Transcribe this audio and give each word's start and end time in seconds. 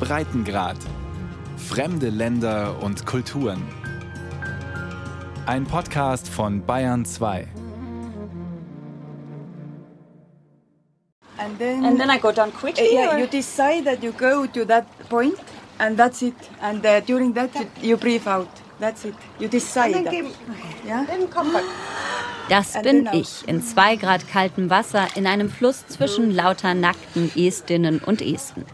Breitengrad. 0.00 0.76
Fremde 1.56 2.08
Länder 2.08 2.76
und 2.82 3.04
Kulturen. 3.06 3.62
Ein 5.46 5.64
Podcast 5.64 6.28
von 6.28 6.64
Bayern 6.64 7.04
2. 7.04 7.46
And 11.38 11.58
then, 11.58 11.84
And 11.84 11.98
then 12.00 12.10
I 12.10 12.18
go 12.18 12.32
down 12.32 12.52
quickly. 12.52 12.88
uh, 12.88 12.92
yeah, 12.92 13.14
or- 13.14 13.18
you 13.18 13.26
decide 13.26 13.84
that 13.84 14.02
you 14.02 14.12
go 14.12 14.46
to 14.46 14.64
that 14.66 14.84
point, 15.08 15.38
and 15.78 15.96
that's 15.96 16.20
it. 16.22 16.34
And 16.60 16.84
uh, 16.84 17.00
during 17.00 17.32
that, 17.34 17.50
you, 17.80 17.96
breathe 17.96 18.26
out. 18.26 18.48
That's 18.80 19.04
it. 19.04 19.14
You 19.38 19.48
decide. 19.48 19.94
that. 20.04 20.12
Yeah. 20.12 21.04
Das 21.06 21.08
And 21.10 21.30
bin 21.30 21.30
then 22.82 23.08
out. 23.08 23.14
ich 23.14 23.46
in 23.46 23.62
zwei 23.62 23.96
Grad 23.96 24.28
kaltem 24.28 24.70
Wasser 24.70 25.06
in 25.14 25.26
einem 25.26 25.50
Fluss 25.50 25.86
zwischen 25.86 26.34
lauter 26.34 26.74
nackten 26.74 27.30
Estinnen 27.36 27.98
und 27.98 28.22
Esten. 28.22 28.64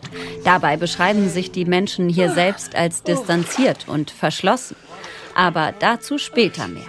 Dabei 0.45 0.77
beschreiben 0.77 1.29
sich 1.29 1.51
die 1.51 1.65
Menschen 1.65 2.09
hier 2.09 2.31
selbst 2.31 2.75
als 2.75 3.03
distanziert 3.03 3.89
und 3.89 4.11
verschlossen. 4.11 4.77
Aber 5.35 5.75
dazu 5.79 6.19
später 6.19 6.69
mehr. 6.69 6.83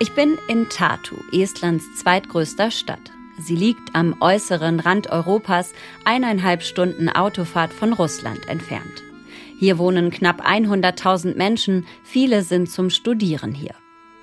Ich 0.00 0.12
bin 0.12 0.38
in 0.48 0.68
Tartu, 0.68 1.16
Estlands 1.32 1.84
zweitgrößter 2.00 2.70
Stadt. 2.70 3.12
Sie 3.38 3.56
liegt 3.56 3.94
am 3.94 4.16
äußeren 4.20 4.80
Rand 4.80 5.10
Europas, 5.10 5.72
eineinhalb 6.04 6.62
Stunden 6.62 7.08
Autofahrt 7.08 7.72
von 7.72 7.92
Russland 7.92 8.48
entfernt. 8.48 9.02
Hier 9.58 9.78
wohnen 9.78 10.10
knapp 10.10 10.46
100.000 10.46 11.36
Menschen, 11.36 11.86
viele 12.02 12.42
sind 12.42 12.70
zum 12.70 12.90
Studieren 12.90 13.52
hier. 13.52 13.74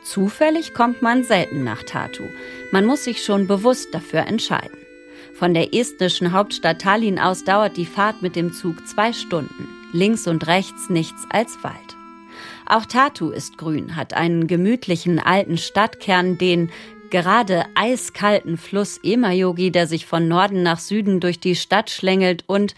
Zufällig 0.07 0.73
kommt 0.73 1.01
man 1.01 1.25
selten 1.25 1.65
nach 1.65 1.83
Tartu. 1.83 2.23
Man 2.71 2.85
muss 2.85 3.03
sich 3.03 3.25
schon 3.25 3.45
bewusst 3.45 3.93
dafür 3.93 4.21
entscheiden. 4.21 4.77
Von 5.33 5.53
der 5.53 5.73
estnischen 5.73 6.31
Hauptstadt 6.31 6.81
Tallinn 6.81 7.19
aus 7.19 7.43
dauert 7.43 7.75
die 7.75 7.85
Fahrt 7.85 8.21
mit 8.21 8.37
dem 8.37 8.53
Zug 8.53 8.87
zwei 8.87 9.11
Stunden. 9.11 9.67
Links 9.91 10.25
und 10.25 10.47
rechts 10.47 10.89
nichts 10.89 11.25
als 11.29 11.61
Wald. 11.61 11.75
Auch 12.65 12.85
Tartu 12.85 13.31
ist 13.31 13.57
grün, 13.57 13.97
hat 13.97 14.13
einen 14.13 14.47
gemütlichen 14.47 15.19
alten 15.19 15.57
Stadtkern, 15.57 16.37
den 16.37 16.69
gerade 17.09 17.65
eiskalten 17.75 18.57
Fluss 18.57 19.01
Emajogi, 19.03 19.71
der 19.71 19.87
sich 19.87 20.05
von 20.05 20.29
Norden 20.29 20.63
nach 20.63 20.79
Süden 20.79 21.19
durch 21.19 21.41
die 21.41 21.55
Stadt 21.55 21.89
schlängelt 21.89 22.45
und, 22.47 22.75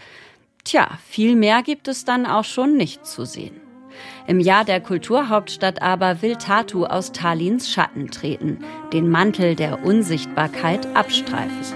tja, 0.64 0.98
viel 1.08 1.36
mehr 1.36 1.62
gibt 1.62 1.86
es 1.86 2.04
dann 2.04 2.26
auch 2.26 2.44
schon 2.44 2.76
nicht 2.76 3.06
zu 3.06 3.24
sehen. 3.24 3.69
Im 4.26 4.40
Jahr 4.40 4.64
der 4.64 4.80
Kulturhauptstadt 4.80 5.82
aber 5.82 6.22
will 6.22 6.36
Tartu 6.36 6.84
aus 6.84 7.12
Tallinns 7.12 7.70
Schatten 7.70 8.10
treten, 8.10 8.58
den 8.92 9.08
Mantel 9.08 9.54
der 9.56 9.84
Unsichtbarkeit 9.84 10.86
abstreifen. 10.94 11.74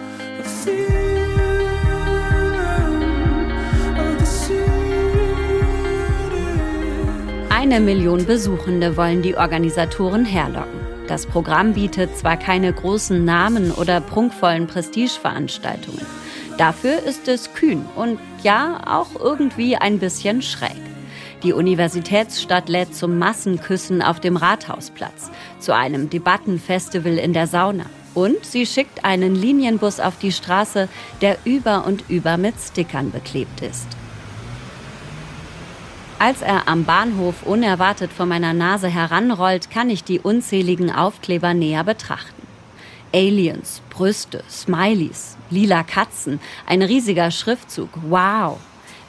Eine 7.51 7.81
Million 7.81 8.27
Besuchende 8.27 8.97
wollen 8.97 9.23
die 9.23 9.37
Organisatoren 9.37 10.27
herlocken. 10.27 10.81
Das 11.09 11.27
Programm 11.27 11.73
bietet 11.73 12.17
zwar 12.17 12.37
keine 12.37 12.73
großen 12.73 13.25
Namen 13.25 13.73
oder 13.73 14.01
prunkvollen 14.01 14.67
Prestigeveranstaltungen. 14.67 16.05
Dafür 16.59 17.03
ist 17.03 17.27
es 17.27 17.53
kühn 17.53 17.85
und 17.97 18.19
ja, 18.43 18.81
auch 18.87 19.19
irgendwie 19.19 19.77
ein 19.77 19.99
bisschen 19.99 20.41
schräg. 20.41 20.84
Die 21.45 21.53
Universitätsstadt 21.53 22.71
lädt 22.71 22.95
zum 22.95 23.19
Massenküssen 23.19 24.01
auf 24.01 24.19
dem 24.19 24.39
Rathausplatz, 24.39 25.31
zu 25.59 25.75
einem 25.75 26.09
Debattenfestival 26.09 27.19
in 27.19 27.35
der 27.35 27.47
Sauna. 27.47 27.85
Und 28.15 28.43
sie 28.47 28.65
schickt 28.65 29.05
einen 29.05 29.35
Linienbus 29.35 30.01
auf 30.01 30.17
die 30.19 30.33
Straße, 30.33 30.89
der 31.21 31.37
über 31.45 31.85
und 31.87 32.09
über 32.09 32.39
mit 32.39 32.55
Stickern 32.59 33.11
beklebt 33.11 33.61
ist. 33.61 33.87
Als 36.19 36.41
er 36.41 36.67
am 36.67 36.85
Bahnhof 36.85 37.43
unerwartet 37.43 38.11
vor 38.11 38.25
meiner 38.25 38.55
Nase 38.55 38.89
heranrollt, 38.89 39.71
kann 39.71 39.91
ich 39.91 40.03
die 40.03 40.21
unzähligen 40.21 40.91
Aufkleber 40.91 41.53
näher 41.53 41.85
betrachten. 41.85 42.41
Aliens, 43.13 43.83
Brüste, 43.91 44.43
Smileys, 44.49 45.37
lila 45.51 45.83
Katzen, 45.83 46.41
ein 46.67 46.81
riesiger 46.81 47.31
Schriftzug. 47.31 47.91
Wow! 48.09 48.59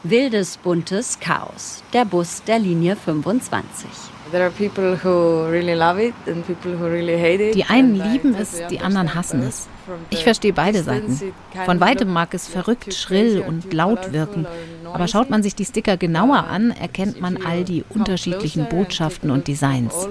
Wildes, 0.08 0.58
buntes 0.58 1.20
Chaos. 1.20 1.82
Der 1.92 2.06
Bus 2.06 2.44
der 2.46 2.60
Linie 2.60 2.96
25. 2.96 3.90
There 4.32 4.44
are 4.44 4.52
people 4.52 5.00
who 5.04 5.50
really 5.50 5.74
love 5.74 6.00
it 6.00 6.14
and 6.28 6.46
people 6.46 6.80
who 6.80 6.86
really 6.86 7.18
hate 7.18 7.42
it. 7.42 7.56
Die 7.56 7.64
einen 7.64 7.96
lieben 7.96 8.36
es, 8.36 8.62
die 8.70 8.82
anderen 8.82 9.16
hassen 9.16 9.42
es. 9.42 9.68
Ich 10.12 10.24
verstehe 10.24 10.54
beide 10.54 10.84
Seiten. 10.84 11.20
Von 11.66 11.80
weitem 11.80 12.14
mag 12.14 12.36
es 12.36 12.48
verrückt, 12.48 12.94
schrill 12.94 13.44
und 13.48 13.74
laut 13.74 14.14
wirken. 14.14 14.46
Aber 14.94 15.08
schaut 15.08 15.32
man 15.32 15.42
sich 15.42 15.56
die 15.56 15.66
Sticker 15.66 15.98
genauer 15.98 16.44
an, 16.44 16.70
erkennt 16.70 17.20
man 17.20 17.44
all 17.44 17.64
die 17.64 17.84
unterschiedlichen 17.90 18.70
Botschaften 18.70 19.32
und 19.32 19.48
Designs. 19.48 20.08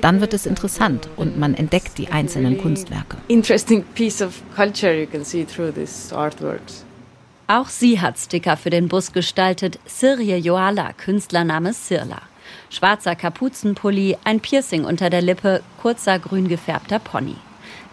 Dann 0.00 0.20
wird 0.20 0.34
es 0.34 0.46
interessant 0.46 1.08
und 1.14 1.38
man 1.38 1.54
entdeckt 1.54 1.98
die 1.98 2.08
einzelnen 2.08 2.58
Kunstwerke. 2.58 3.18
Interesting 3.28 3.84
piece 3.94 4.20
of 4.20 4.42
culture 4.56 4.92
you 4.92 5.06
can 5.06 5.24
see 5.24 5.44
through 5.44 5.72
these 5.72 6.12
artworks. 6.12 6.84
Auch 7.48 7.68
sie 7.68 8.00
hat 8.00 8.18
Sticker 8.18 8.56
für 8.56 8.70
den 8.70 8.88
Bus 8.88 9.12
gestaltet. 9.12 9.78
Sirje 9.86 10.36
Joala, 10.36 10.92
Künstlername 10.92 11.72
Sirla. 11.72 12.22
Schwarzer 12.70 13.14
Kapuzenpulli, 13.14 14.16
ein 14.24 14.40
Piercing 14.40 14.84
unter 14.84 15.10
der 15.10 15.22
Lippe, 15.22 15.62
kurzer 15.80 16.18
grün 16.18 16.48
gefärbter 16.48 16.98
Pony. 16.98 17.36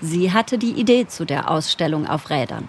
Sie 0.01 0.33
hatte 0.33 0.57
die 0.57 0.71
Idee 0.71 1.07
zu 1.07 1.25
der 1.25 1.51
Ausstellung 1.51 2.07
auf 2.07 2.31
Rädern. 2.31 2.67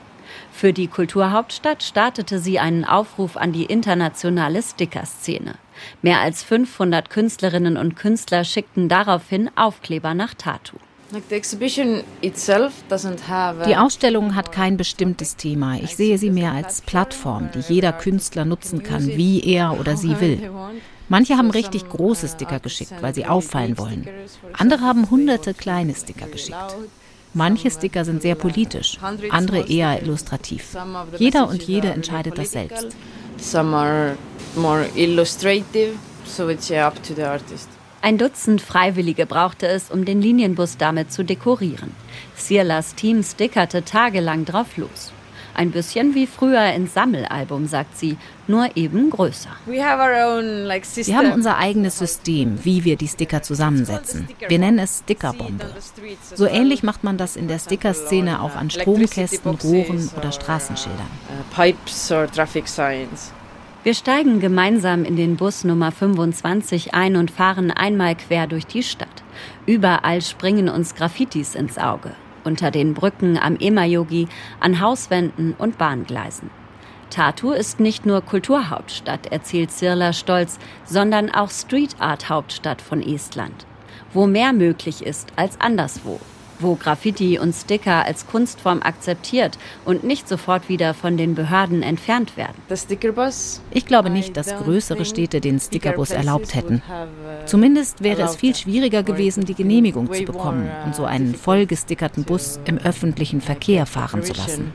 Für 0.53 0.72
die 0.75 0.89
Kulturhauptstadt 0.89 1.83
startete 1.83 2.39
sie 2.39 2.59
einen 2.59 2.84
Aufruf 2.84 3.37
an 3.37 3.53
die 3.53 3.65
internationale 3.65 4.62
Stickerszene. 4.62 5.55
Mehr 6.03 6.21
als 6.21 6.43
500 6.43 7.09
Künstlerinnen 7.09 7.77
und 7.78 7.97
Künstler 7.97 8.45
schickten 8.45 8.89
daraufhin 8.89 9.51
Aufkleber 9.56 10.12
nach 10.12 10.34
Tartu. 10.34 10.77
Die 13.67 13.77
Ausstellung 13.77 14.35
hat 14.35 14.53
kein 14.53 14.77
bestimmtes 14.77 15.37
Thema. 15.37 15.77
Ich 15.83 15.97
sehe 15.97 16.19
sie 16.19 16.31
mehr 16.31 16.53
als 16.53 16.83
Plattform, 16.83 17.51
die 17.55 17.73
jeder 17.73 17.93
Künstler 17.93 18.45
nutzen 18.45 18.83
kann, 18.83 19.07
wie 19.07 19.41
er 19.45 19.79
oder 19.79 19.97
sie 20.05 20.21
will. 20.21 20.51
Manche 21.09 21.37
haben 21.37 21.51
richtig 21.51 21.89
große 21.89 22.29
Sticker 22.29 22.61
geschickt, 22.61 22.95
weil 23.01 23.15
sie 23.15 23.27
auffallen 23.27 23.79
wollen. 23.79 24.09
Andere 24.55 24.81
haben 24.81 25.11
hunderte 25.11 25.55
kleine 25.55 25.95
Sticker 25.95 26.27
geschickt. 26.27 26.57
Manche 27.35 27.71
Sticker 27.71 28.05
sind 28.05 28.23
sehr 28.23 28.37
politisch, 28.37 28.99
andere 29.31 29.69
eher 29.69 30.01
illustrativ. 30.01 30.77
Jeder 31.19 31.49
und 31.49 31.65
jede 31.65 31.89
entscheidet 31.89 32.39
das 32.39 32.53
selbst. 32.53 32.89
Some 33.39 33.77
are 33.77 34.17
more 34.55 34.87
illustrative, 34.95 35.95
so 36.25 36.49
it's 36.49 36.71
up 36.71 37.03
to 37.03 37.13
the 37.13 37.25
artist. 37.25 37.69
Ein 38.04 38.19
Dutzend 38.19 38.60
Freiwillige 38.60 39.25
brauchte 39.25 39.66
es, 39.66 39.91
um 39.91 40.04
den 40.04 40.20
Linienbus 40.20 40.76
damit 40.76 41.10
zu 41.10 41.25
dekorieren. 41.25 41.91
Sirlas 42.37 42.94
Team 42.94 43.22
stickerte 43.22 43.82
tagelang 43.82 44.44
drauf 44.44 44.76
los. 44.76 45.10
Ein 45.54 45.70
bisschen 45.70 46.15
wie 46.15 46.26
früher 46.26 46.66
ins 46.75 46.92
Sammelalbum, 46.92 47.66
sagt 47.66 47.97
sie, 47.97 48.19
nur 48.47 48.76
eben 48.76 49.09
größer. 49.09 49.48
Own 49.66 50.66
like. 50.66 50.84
Wir 50.97 51.16
haben 51.16 51.32
unser 51.32 51.56
eigenes 51.56 51.98
System, 51.98 52.62
wie 52.62 52.84
wir 52.84 52.97
die 52.97 53.09
Sticker 53.09 53.41
zusammensetzen. 53.41 54.28
Wir 54.48 54.59
nennen 54.59 54.81
es 54.81 54.98
Stickerbombe. 54.98 55.72
So 56.34 56.44
ähnlich 56.44 56.82
macht 56.82 57.04
man 57.04 57.16
das 57.16 57.36
in 57.36 57.48
der 57.48 57.59
Stickerszene 57.59 58.42
auch 58.42 58.54
an 58.54 58.69
Stromkästen, 58.69 59.54
Rohren 59.54 60.10
oder 60.15 60.31
Straßenschildern. 60.31 61.09
Wir 63.84 63.93
steigen 63.93 64.41
gemeinsam 64.41 65.05
in 65.05 65.15
den 65.15 65.37
Bus 65.37 65.62
Nummer 65.62 65.93
25 65.93 66.95
ein 66.95 67.17
und 67.17 67.31
fahren 67.31 67.71
einmal 67.71 68.17
quer 68.17 68.47
durch 68.47 68.67
die 68.67 68.83
Stadt. 68.83 69.22
Überall 69.67 70.22
springen 70.22 70.71
uns 70.71 70.95
Graffitis 70.95 71.55
ins 71.55 71.77
Auge. 71.77 72.12
Unter 72.45 72.71
den 72.71 72.95
Brücken 72.95 73.37
am 73.37 73.56
Emajogi, 73.56 74.27
an 74.59 74.81
Hauswänden 74.81 75.53
und 75.59 75.77
Bahngleisen. 75.77 76.49
Tartu 77.11 77.53
ist 77.53 77.78
nicht 77.78 78.06
nur 78.06 78.22
Kulturhauptstadt, 78.22 79.27
erzählt 79.27 79.71
Sirla 79.71 80.15
stolz, 80.15 80.59
sondern 80.86 81.28
auch 81.28 81.51
Street 81.51 81.97
Art 81.98 82.31
Hauptstadt 82.31 82.81
von 82.81 83.03
Estland. 83.03 83.66
Wo 84.15 84.27
mehr 84.27 84.54
möglich 84.54 85.04
ist 85.04 85.34
als 85.36 85.60
anderswo. 85.60 86.21
Wo 86.60 86.77
Graffiti 86.77 87.39
und 87.39 87.53
Sticker 87.54 88.04
als 88.04 88.27
Kunstform 88.27 88.83
akzeptiert 88.83 89.59
und 89.84 90.04
nicht 90.04 90.28
sofort 90.28 90.68
wieder 90.68 90.95
von 90.95 91.16
den 91.16 91.34
Behörden 91.34 91.83
entfernt 91.83 92.36
werden. 92.36 92.54
Ich 93.71 93.86
glaube 93.86 94.10
nicht, 94.10 94.36
dass 94.36 94.56
größere 94.56 95.04
Städte 95.04 95.41
den 95.41 95.59
Stickerbus 95.59 96.10
erlaubt 96.10 96.54
hätten. 96.54 96.83
Zumindest 97.47 98.03
wäre 98.03 98.22
es 98.22 98.36
viel 98.36 98.54
schwieriger 98.54 99.03
gewesen, 99.03 99.45
die 99.45 99.54
Genehmigung 99.54 100.12
zu 100.12 100.24
bekommen 100.24 100.71
und 100.84 100.95
so 100.95 101.04
einen 101.04 101.34
vollgestickerten 101.34 102.24
Bus 102.24 102.60
im 102.65 102.78
öffentlichen 102.78 103.41
Verkehr 103.41 103.86
fahren 103.86 104.22
zu 104.22 104.33
lassen. 104.34 104.72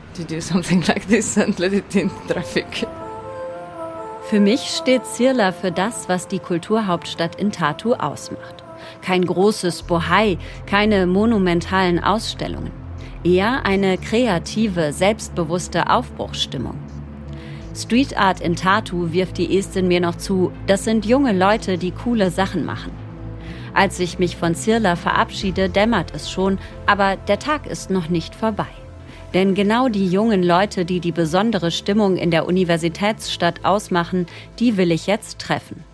Für 4.30 4.38
mich 4.38 4.60
steht 4.60 5.06
Sirla 5.06 5.50
für 5.50 5.72
das, 5.72 6.08
was 6.08 6.28
die 6.28 6.38
Kulturhauptstadt 6.38 7.34
in 7.34 7.50
Tartu 7.50 7.94
ausmacht. 7.94 8.59
Kein 9.02 9.24
großes 9.24 9.82
Bohai, 9.84 10.38
keine 10.66 11.06
monumentalen 11.06 12.02
Ausstellungen. 12.02 12.70
Eher 13.24 13.66
eine 13.66 13.98
kreative, 13.98 14.92
selbstbewusste 14.92 15.90
Aufbruchsstimmung. 15.90 16.78
Street 17.74 18.16
Art 18.16 18.40
in 18.40 18.56
Tartu 18.56 19.12
wirft 19.12 19.38
die 19.38 19.56
Estin 19.58 19.88
mir 19.88 20.00
noch 20.00 20.16
zu, 20.16 20.52
das 20.66 20.84
sind 20.84 21.06
junge 21.06 21.32
Leute, 21.32 21.78
die 21.78 21.92
coole 21.92 22.30
Sachen 22.30 22.64
machen. 22.64 22.92
Als 23.72 24.00
ich 24.00 24.18
mich 24.18 24.36
von 24.36 24.54
Zirla 24.54 24.96
verabschiede, 24.96 25.68
dämmert 25.68 26.12
es 26.14 26.30
schon, 26.30 26.58
aber 26.86 27.16
der 27.16 27.38
Tag 27.38 27.66
ist 27.66 27.90
noch 27.90 28.08
nicht 28.08 28.34
vorbei. 28.34 28.66
Denn 29.32 29.54
genau 29.54 29.88
die 29.88 30.08
jungen 30.08 30.42
Leute, 30.42 30.84
die 30.84 30.98
die 30.98 31.12
besondere 31.12 31.70
Stimmung 31.70 32.16
in 32.16 32.32
der 32.32 32.46
Universitätsstadt 32.46 33.64
ausmachen, 33.64 34.26
die 34.58 34.76
will 34.76 34.90
ich 34.90 35.06
jetzt 35.06 35.38
treffen. 35.38 35.84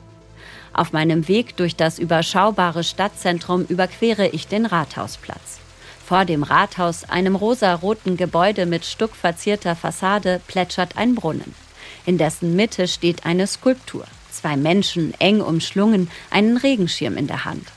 Auf 0.77 0.93
meinem 0.93 1.27
Weg 1.27 1.57
durch 1.57 1.75
das 1.75 1.99
überschaubare 1.99 2.85
Stadtzentrum 2.85 3.65
überquere 3.65 4.29
ich 4.29 4.47
den 4.47 4.67
Rathausplatz. 4.67 5.59
Vor 6.05 6.27
dem 6.27 6.43
Rathaus, 6.43 7.05
einem 7.05 7.35
rosaroten 7.35 8.19
Gebäude 8.19 8.67
mit 8.67 8.85
stuckverzierter 8.85 9.75
Fassade, 9.75 10.39
plätschert 10.47 10.99
ein 10.99 11.15
Brunnen. 11.15 11.55
In 12.05 12.19
dessen 12.19 12.55
Mitte 12.57 12.89
steht 12.89 13.25
eine 13.25 13.47
Skulptur. 13.47 14.05
Zwei 14.31 14.59
Menschen, 14.59 15.15
eng 15.19 15.41
umschlungen, 15.41 16.11
einen 16.29 16.59
Regenschirm 16.59 17.17
in 17.17 17.27
der 17.27 17.47
Hand. 17.47 17.69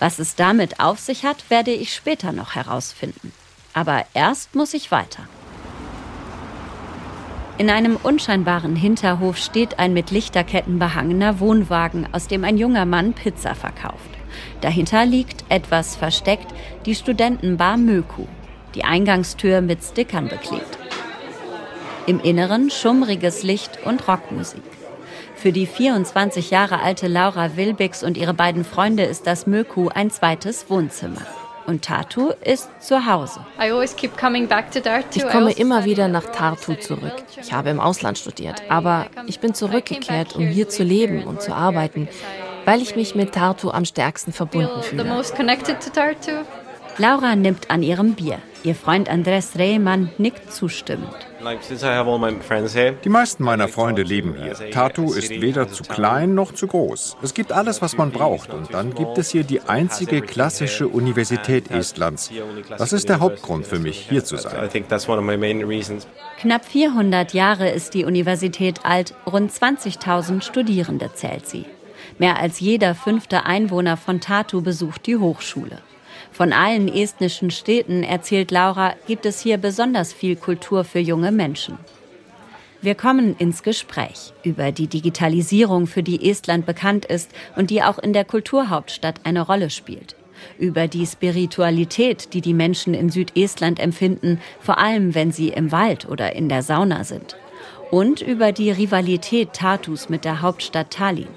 Was 0.00 0.18
es 0.18 0.34
damit 0.34 0.80
auf 0.80 0.98
sich 0.98 1.24
hat, 1.24 1.48
werde 1.48 1.70
ich 1.70 1.94
später 1.94 2.32
noch 2.32 2.56
herausfinden. 2.56 3.32
Aber 3.72 4.04
erst 4.14 4.56
muss 4.56 4.74
ich 4.74 4.90
weiter. 4.90 5.28
In 7.58 7.68
einem 7.68 7.96
unscheinbaren 7.96 8.76
Hinterhof 8.76 9.36
steht 9.36 9.78
ein 9.78 9.92
mit 9.92 10.10
Lichterketten 10.10 10.78
behangener 10.78 11.38
Wohnwagen, 11.38 12.08
aus 12.12 12.26
dem 12.26 12.44
ein 12.44 12.56
junger 12.56 12.86
Mann 12.86 13.12
Pizza 13.12 13.54
verkauft. 13.54 14.10
Dahinter 14.62 15.04
liegt, 15.04 15.44
etwas 15.50 15.94
versteckt, 15.94 16.46
die 16.86 16.94
Studentenbar 16.94 17.76
Möku, 17.76 18.26
die 18.74 18.84
Eingangstür 18.84 19.60
mit 19.60 19.82
Stickern 19.84 20.28
beklebt. 20.28 20.78
Im 22.06 22.20
Inneren 22.20 22.70
schummriges 22.70 23.42
Licht 23.42 23.78
und 23.84 24.08
Rockmusik. 24.08 24.62
Für 25.36 25.52
die 25.52 25.66
24 25.66 26.50
Jahre 26.50 26.80
alte 26.80 27.06
Laura 27.06 27.56
Wilbix 27.56 28.02
und 28.02 28.16
ihre 28.16 28.34
beiden 28.34 28.64
Freunde 28.64 29.04
ist 29.04 29.26
das 29.26 29.46
Möku 29.46 29.88
ein 29.88 30.10
zweites 30.10 30.70
Wohnzimmer. 30.70 31.22
Und 31.66 31.84
Tartu 31.84 32.32
ist 32.44 32.68
zu 32.80 33.06
Hause. 33.06 33.40
Ich 35.14 35.28
komme 35.28 35.52
immer 35.52 35.84
wieder 35.84 36.08
nach 36.08 36.24
Tartu 36.24 36.74
zurück. 36.74 37.14
Ich 37.40 37.52
habe 37.52 37.70
im 37.70 37.80
Ausland 37.80 38.18
studiert, 38.18 38.62
aber 38.68 39.06
ich 39.26 39.40
bin 39.40 39.54
zurückgekehrt, 39.54 40.34
um 40.34 40.46
hier 40.46 40.68
zu 40.68 40.82
leben 40.82 41.24
und 41.24 41.40
zu 41.40 41.54
arbeiten, 41.54 42.08
weil 42.64 42.82
ich 42.82 42.96
mich 42.96 43.14
mit 43.14 43.32
Tartu 43.32 43.70
am 43.70 43.84
stärksten 43.84 44.32
verbunden 44.32 44.82
fühle. 44.82 45.04
Laura 46.98 47.36
nimmt 47.36 47.70
an 47.70 47.82
ihrem 47.82 48.14
Bier. 48.14 48.38
Ihr 48.64 48.74
Freund 48.74 49.08
Andres 49.08 49.56
Rehmann 49.56 50.10
nickt 50.18 50.52
zustimmend. 50.52 51.14
Die 53.04 53.08
meisten 53.08 53.44
meiner 53.44 53.68
Freunde 53.68 54.02
leben 54.02 54.36
hier. 54.40 54.70
Tartu 54.70 55.12
ist 55.12 55.30
weder 55.30 55.68
zu 55.68 55.82
klein 55.82 56.34
noch 56.34 56.52
zu 56.52 56.66
groß. 56.66 57.16
Es 57.22 57.34
gibt 57.34 57.52
alles, 57.52 57.82
was 57.82 57.96
man 57.96 58.10
braucht. 58.10 58.52
Und 58.52 58.72
dann 58.72 58.94
gibt 58.94 59.18
es 59.18 59.30
hier 59.30 59.44
die 59.44 59.60
einzige 59.62 60.20
klassische 60.22 60.88
Universität 60.88 61.70
Estlands. 61.70 62.30
Das 62.78 62.92
ist 62.92 63.08
der 63.08 63.20
Hauptgrund 63.20 63.66
für 63.66 63.78
mich, 63.78 64.06
hier 64.08 64.24
zu 64.24 64.36
sein. 64.36 64.68
Knapp 66.38 66.64
400 66.64 67.34
Jahre 67.34 67.70
ist 67.70 67.94
die 67.94 68.04
Universität 68.04 68.84
alt. 68.84 69.14
Rund 69.26 69.50
20.000 69.50 70.42
Studierende 70.42 71.12
zählt 71.14 71.48
sie. 71.48 71.66
Mehr 72.18 72.38
als 72.38 72.60
jeder 72.60 72.94
fünfte 72.94 73.46
Einwohner 73.46 73.96
von 73.96 74.20
Tartu 74.20 74.60
besucht 74.60 75.06
die 75.06 75.16
Hochschule. 75.16 75.78
Von 76.32 76.54
allen 76.54 76.88
estnischen 76.88 77.50
Städten, 77.50 78.02
erzählt 78.02 78.50
Laura, 78.50 78.94
gibt 79.06 79.26
es 79.26 79.40
hier 79.40 79.58
besonders 79.58 80.14
viel 80.14 80.34
Kultur 80.34 80.82
für 80.82 80.98
junge 80.98 81.30
Menschen. 81.30 81.78
Wir 82.80 82.94
kommen 82.94 83.36
ins 83.38 83.62
Gespräch 83.62 84.32
über 84.42 84.72
die 84.72 84.88
Digitalisierung, 84.88 85.86
für 85.86 86.02
die 86.02 86.28
Estland 86.28 86.66
bekannt 86.66 87.04
ist 87.04 87.30
und 87.54 87.70
die 87.70 87.82
auch 87.82 87.98
in 87.98 88.12
der 88.12 88.24
Kulturhauptstadt 88.24 89.20
eine 89.24 89.42
Rolle 89.42 89.70
spielt. 89.70 90.16
Über 90.58 90.88
die 90.88 91.06
Spiritualität, 91.06 92.32
die 92.32 92.40
die 92.40 92.54
Menschen 92.54 92.94
in 92.94 93.10
Südestland 93.10 93.78
empfinden, 93.78 94.40
vor 94.58 94.78
allem 94.78 95.14
wenn 95.14 95.30
sie 95.30 95.50
im 95.50 95.70
Wald 95.70 96.08
oder 96.08 96.34
in 96.34 96.48
der 96.48 96.62
Sauna 96.62 97.04
sind. 97.04 97.36
Und 97.90 98.22
über 98.22 98.52
die 98.52 98.70
Rivalität 98.70 99.52
Tartus 99.52 100.08
mit 100.08 100.24
der 100.24 100.40
Hauptstadt 100.40 100.90
Tallinn. 100.90 101.28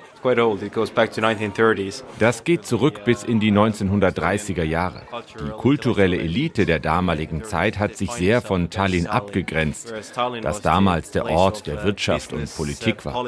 Das 2.19 2.43
geht 2.43 2.65
zurück 2.65 3.05
bis 3.05 3.23
in 3.23 3.39
die 3.39 3.51
1930er 3.51 4.63
Jahre. 4.63 5.01
Die 5.39 5.51
kulturelle 5.51 6.17
Elite 6.17 6.65
der 6.65 6.79
damaligen 6.79 7.43
Zeit 7.43 7.79
hat 7.79 7.95
sich 7.95 8.11
sehr 8.11 8.41
von 8.41 8.69
Tallinn 8.69 9.07
abgegrenzt, 9.07 9.93
das 10.41 10.61
damals 10.61 11.11
der 11.11 11.29
Ort 11.29 11.67
der 11.67 11.83
Wirtschaft 11.83 12.33
und 12.33 12.53
Politik 12.55 13.05
war. 13.05 13.25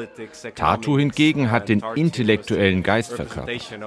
Tartu 0.54 0.98
hingegen 0.98 1.50
hat 1.50 1.68
den 1.68 1.82
intellektuellen 1.94 2.82
Geist 2.82 3.12
verkörpert. 3.12 3.78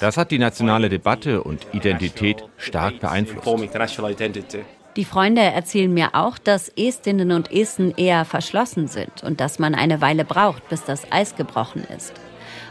Das 0.00 0.16
hat 0.16 0.30
die 0.30 0.38
nationale 0.38 0.88
Debatte 0.88 1.42
und 1.42 1.66
Identität 1.72 2.44
stark 2.56 3.00
beeinflusst. 3.00 3.48
Die 4.96 5.04
Freunde 5.04 5.42
erzählen 5.42 5.92
mir 5.92 6.14
auch, 6.14 6.36
dass 6.36 6.68
Estinnen 6.76 7.30
und 7.30 7.52
Esten 7.52 7.94
eher 7.96 8.24
verschlossen 8.24 8.88
sind 8.88 9.22
und 9.22 9.40
dass 9.40 9.58
man 9.60 9.74
eine 9.76 10.00
Weile 10.00 10.24
braucht, 10.24 10.68
bis 10.68 10.84
das 10.84 11.10
Eis 11.12 11.36
gebrochen 11.36 11.84
ist. 11.96 12.12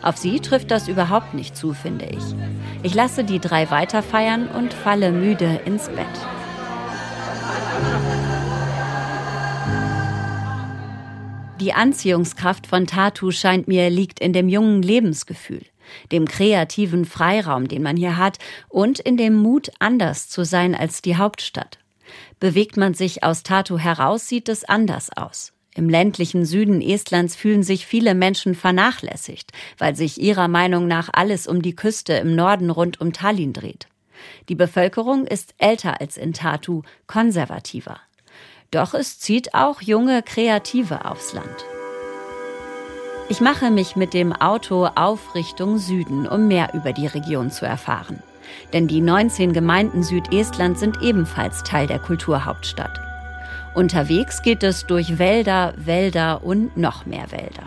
Auf 0.01 0.18
sie 0.18 0.40
trifft 0.40 0.72
das 0.72 0.88
überhaupt 0.88 1.34
nicht 1.34 1.56
zu, 1.57 1.74
finde 1.74 2.06
ich. 2.06 2.24
Ich 2.84 2.94
lasse 2.94 3.24
die 3.24 3.40
drei 3.40 3.69
weiter 3.69 4.01
feiern 4.01 4.48
und 4.48 4.74
falle 4.74 5.12
müde 5.12 5.60
ins 5.66 5.90
Bett. 5.90 6.06
Die 11.60 11.74
Anziehungskraft 11.74 12.68
von 12.68 12.88
Tatu 12.88 13.31
scheint 13.31 13.68
mir 13.68 13.90
liegt 13.90 14.22
in 14.22 14.31
dem 14.31 14.48
jungen 14.48 14.81
Lebensgefühl, 14.81 15.66
dem 16.13 16.25
kreativen 16.25 17.04
Freiraum, 17.04 17.68
den 17.68 17.84
man 17.84 17.98
hier 17.98 18.16
hat 18.16 18.38
und 18.69 19.00
in 19.00 19.18
dem 19.18 19.36
Mut, 19.36 19.69
anders 19.80 20.30
zu 20.30 20.45
sein 20.45 20.74
als 20.74 21.02
die 21.02 21.18
Hauptstadt. 21.18 21.78
Bewegt 22.40 22.78
man 22.78 22.94
sich 22.94 23.24
aus 23.24 23.44
Tatu 23.44 23.78
heraus, 23.78 24.30
sieht 24.30 24.48
es 24.48 24.63
anders 24.63 25.10
aus. 25.18 25.52
Im 25.75 25.88
ländlichen 25.88 26.45
Süden 26.45 26.81
Estlands 26.81 27.36
fühlen 27.36 27.63
sich 27.63 27.86
viele 27.86 28.16
Menschen 28.16 28.56
vernachlässigt, 28.56 29.51
weil 29.77 29.95
sich 29.95 30.19
ihrer 30.19 30.48
Meinung 30.48 30.88
nach 30.88 31.10
alles 31.13 31.48
um 31.48 31.62
die 31.62 31.75
Küste 31.75 32.13
im 32.13 32.36
Norden 32.36 32.69
rund 32.69 33.00
um 33.00 33.13
Tallinn 33.13 33.54
dreht. 33.54 33.88
Die 34.50 34.56
Bevölkerung 34.56 35.25
ist 35.25 35.54
älter 35.57 36.01
als 36.01 36.18
in 36.18 36.33
Tartu, 36.33 36.81
konservativer. 37.07 38.00
Doch 38.71 38.94
es 38.94 39.19
zieht 39.19 39.54
auch 39.54 39.81
junge 39.81 40.21
Kreative 40.24 41.06
aufs 41.06 41.33
Land. 41.33 41.66
Ich 43.30 43.42
mache 43.42 43.69
mich 43.69 43.95
mit 43.95 44.13
dem 44.13 44.33
Auto 44.33 44.88
auf 44.88 45.35
Richtung 45.35 45.78
Süden, 45.78 46.28
um 46.28 46.47
mehr 46.47 46.73
über 46.73 46.94
die 46.94 47.07
Region 47.07 47.52
zu 47.52 47.66
erfahren. 47.66 48.23
Denn 48.73 48.88
die 48.88 49.02
19 49.02 49.54
Gemeinden 49.54 50.02
Südestlands 50.02 50.80
sind 50.80 51.02
ebenfalls 51.04 51.64
Teil 51.64 51.85
der 51.85 51.99
Kulturhauptstadt. 51.99 53.08
Unterwegs 53.76 54.42
geht 54.42 54.64
es 54.64 54.88
durch 54.88 55.19
Wälder, 55.19 55.73
Wälder 55.78 56.44
und 56.44 56.76
noch 56.76 57.06
mehr 57.06 57.31
Wälder. 57.31 57.64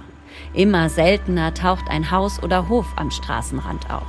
Immer 0.52 0.88
seltener 0.88 1.54
taucht 1.54 1.88
ein 1.88 2.10
Haus 2.10 2.42
oder 2.42 2.68
Hof 2.68 2.86
am 2.96 3.10
Straßenrand 3.10 3.90
auf. 3.90 4.06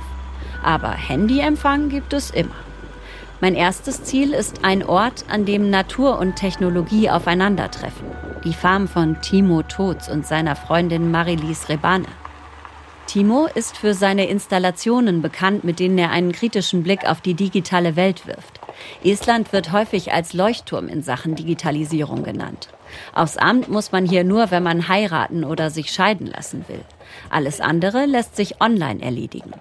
Aber 0.62 0.90
Handyempfang 0.90 1.88
gibt 1.88 2.12
es 2.12 2.30
immer. 2.30 2.54
Mein 3.40 3.54
erstes 3.54 4.02
Ziel 4.04 4.32
ist 4.32 4.64
ein 4.64 4.84
Ort, 4.84 5.24
an 5.28 5.44
dem 5.44 5.70
Natur 5.70 6.18
und 6.18 6.36
Technologie 6.36 7.10
aufeinandertreffen. 7.10 8.06
Die 8.44 8.54
Farm 8.54 8.88
von 8.88 9.20
Timo 9.20 9.62
Totz 9.62 10.08
und 10.08 10.26
seiner 10.26 10.56
Freundin 10.56 11.10
Marilis 11.10 11.68
Rebane. 11.68 12.06
Timo 13.06 13.46
ist 13.54 13.76
für 13.76 13.94
seine 13.94 14.26
Installationen 14.26 15.22
bekannt, 15.22 15.64
mit 15.64 15.78
denen 15.78 15.98
er 15.98 16.10
einen 16.10 16.32
kritischen 16.32 16.82
Blick 16.82 17.08
auf 17.08 17.20
die 17.20 17.34
digitale 17.34 17.96
Welt 17.96 18.26
wirft. 18.26 18.60
Estland 19.04 19.52
wird 19.52 19.72
häufig 19.72 20.12
als 20.12 20.32
Leuchtturm 20.32 20.88
in 20.88 21.02
Sachen 21.02 21.34
Digitalisierung 21.34 22.24
genannt. 22.24 22.68
Aufs 23.14 23.36
Amt 23.36 23.68
muss 23.68 23.92
man 23.92 24.06
hier 24.06 24.24
nur, 24.24 24.50
wenn 24.50 24.62
man 24.62 24.88
heiraten 24.88 25.44
oder 25.44 25.70
sich 25.70 25.92
scheiden 25.92 26.26
lassen 26.26 26.64
will. 26.68 26.80
Alles 27.30 27.60
andere 27.60 28.06
lässt 28.06 28.36
sich 28.36 28.60
online 28.60 29.02
erledigen. 29.02 29.52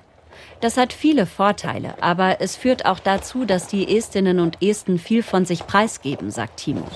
Das 0.61 0.77
hat 0.77 0.93
viele 0.93 1.25
Vorteile, 1.25 1.95
aber 2.01 2.39
es 2.39 2.55
führt 2.55 2.85
auch 2.85 2.99
dazu, 2.99 3.45
dass 3.45 3.67
die 3.67 3.97
Estinnen 3.97 4.39
und 4.39 4.61
Esten 4.61 4.97
viel 4.97 5.21
von 5.21 5.45
sich 5.45 5.67
preisgeben, 5.67 6.31
sagt 6.31 6.57
Timo. 6.57 6.87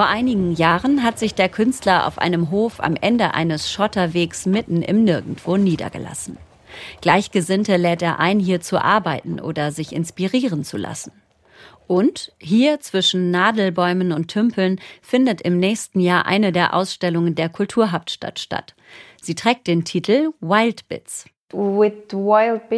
Vor 0.00 0.08
einigen 0.08 0.54
Jahren 0.54 1.02
hat 1.02 1.18
sich 1.18 1.34
der 1.34 1.50
Künstler 1.50 2.06
auf 2.06 2.16
einem 2.16 2.50
Hof 2.50 2.80
am 2.80 2.96
Ende 2.96 3.34
eines 3.34 3.70
Schotterwegs 3.70 4.46
mitten 4.46 4.80
im 4.80 5.04
Nirgendwo 5.04 5.58
niedergelassen. 5.58 6.38
Gleichgesinnte 7.02 7.76
lädt 7.76 8.00
er 8.00 8.18
ein, 8.18 8.40
hier 8.40 8.62
zu 8.62 8.82
arbeiten 8.82 9.40
oder 9.40 9.72
sich 9.72 9.92
inspirieren 9.92 10.64
zu 10.64 10.78
lassen. 10.78 11.12
Und 11.86 12.32
hier 12.38 12.80
zwischen 12.80 13.30
Nadelbäumen 13.30 14.12
und 14.12 14.28
Tümpeln 14.28 14.80
findet 15.02 15.42
im 15.42 15.58
nächsten 15.58 16.00
Jahr 16.00 16.24
eine 16.24 16.50
der 16.50 16.72
Ausstellungen 16.72 17.34
der 17.34 17.50
Kulturhauptstadt 17.50 18.38
statt. 18.38 18.74
Sie 19.20 19.34
trägt 19.34 19.66
den 19.66 19.84
Titel 19.84 20.30
Wild 20.40 20.88
Bits. 20.88 21.26
Mit 21.52 22.12
Wild 22.12 22.68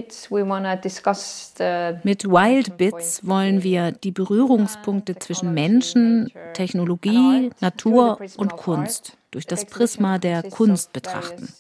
Bits 2.79 3.27
wollen 3.27 3.63
wir 3.63 3.93
die 3.93 4.13
Berührungspunkte 4.13 5.19
zwischen 5.19 5.53
Menschen, 5.53 6.33
Technologie, 6.55 7.51
Natur 7.61 8.19
und 8.37 8.57
Kunst 8.57 9.19
durch 9.31 9.47
das 9.47 9.67
Prisma 9.67 10.19
der 10.19 10.43
Kunst 10.43 10.93
betrachten. 10.93 11.53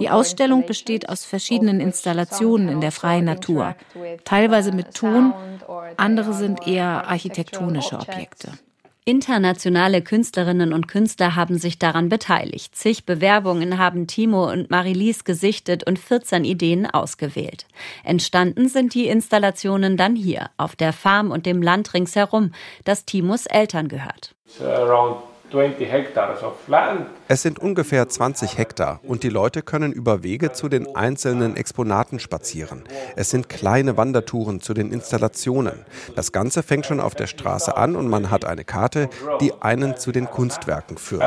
Die 0.00 0.10
Ausstellung 0.10 0.66
besteht 0.66 1.08
aus 1.08 1.24
verschiedenen 1.24 1.80
Installationen 1.80 2.68
in 2.68 2.80
der 2.80 2.92
freien 2.92 3.24
Natur, 3.24 3.74
teilweise 4.24 4.72
mit 4.72 4.94
Ton, 4.94 5.32
andere 5.96 6.32
sind 6.32 6.66
eher 6.66 7.08
architektonische 7.08 7.96
Objekte. 7.98 8.52
Internationale 9.08 10.02
Künstlerinnen 10.02 10.72
und 10.72 10.88
Künstler 10.88 11.36
haben 11.36 11.58
sich 11.58 11.78
daran 11.78 12.08
beteiligt. 12.08 12.74
Zig 12.74 13.06
Bewerbungen 13.06 13.78
haben 13.78 14.08
Timo 14.08 14.50
und 14.50 14.68
Marilise 14.68 15.22
gesichtet 15.22 15.86
und 15.86 16.00
14 16.00 16.44
Ideen 16.44 16.86
ausgewählt. 16.86 17.66
Entstanden 18.02 18.68
sind 18.68 18.94
die 18.94 19.06
Installationen 19.06 19.96
dann 19.96 20.16
hier, 20.16 20.50
auf 20.56 20.74
der 20.74 20.92
Farm 20.92 21.30
und 21.30 21.46
dem 21.46 21.62
Land 21.62 21.94
ringsherum, 21.94 22.50
das 22.82 23.04
Timos 23.04 23.46
Eltern 23.46 23.86
gehört. 23.86 24.34
Es 27.28 27.42
sind 27.42 27.58
ungefähr 27.58 28.08
20 28.08 28.58
Hektar 28.58 29.00
und 29.04 29.22
die 29.22 29.28
Leute 29.28 29.62
können 29.62 29.92
über 29.92 30.22
Wege 30.22 30.52
zu 30.52 30.68
den 30.68 30.96
einzelnen 30.96 31.56
Exponaten 31.56 32.18
spazieren. 32.18 32.84
Es 33.14 33.30
sind 33.30 33.48
kleine 33.48 33.96
Wandertouren 33.96 34.60
zu 34.60 34.74
den 34.74 34.92
Installationen. 34.92 35.84
Das 36.14 36.32
Ganze 36.32 36.62
fängt 36.62 36.86
schon 36.86 37.00
auf 37.00 37.14
der 37.14 37.26
Straße 37.26 37.76
an 37.76 37.96
und 37.96 38.08
man 38.08 38.30
hat 38.30 38.44
eine 38.44 38.64
Karte, 38.64 39.08
die 39.40 39.52
einen 39.60 39.96
zu 39.96 40.12
den 40.12 40.26
Kunstwerken 40.26 40.98
führt. 40.98 41.22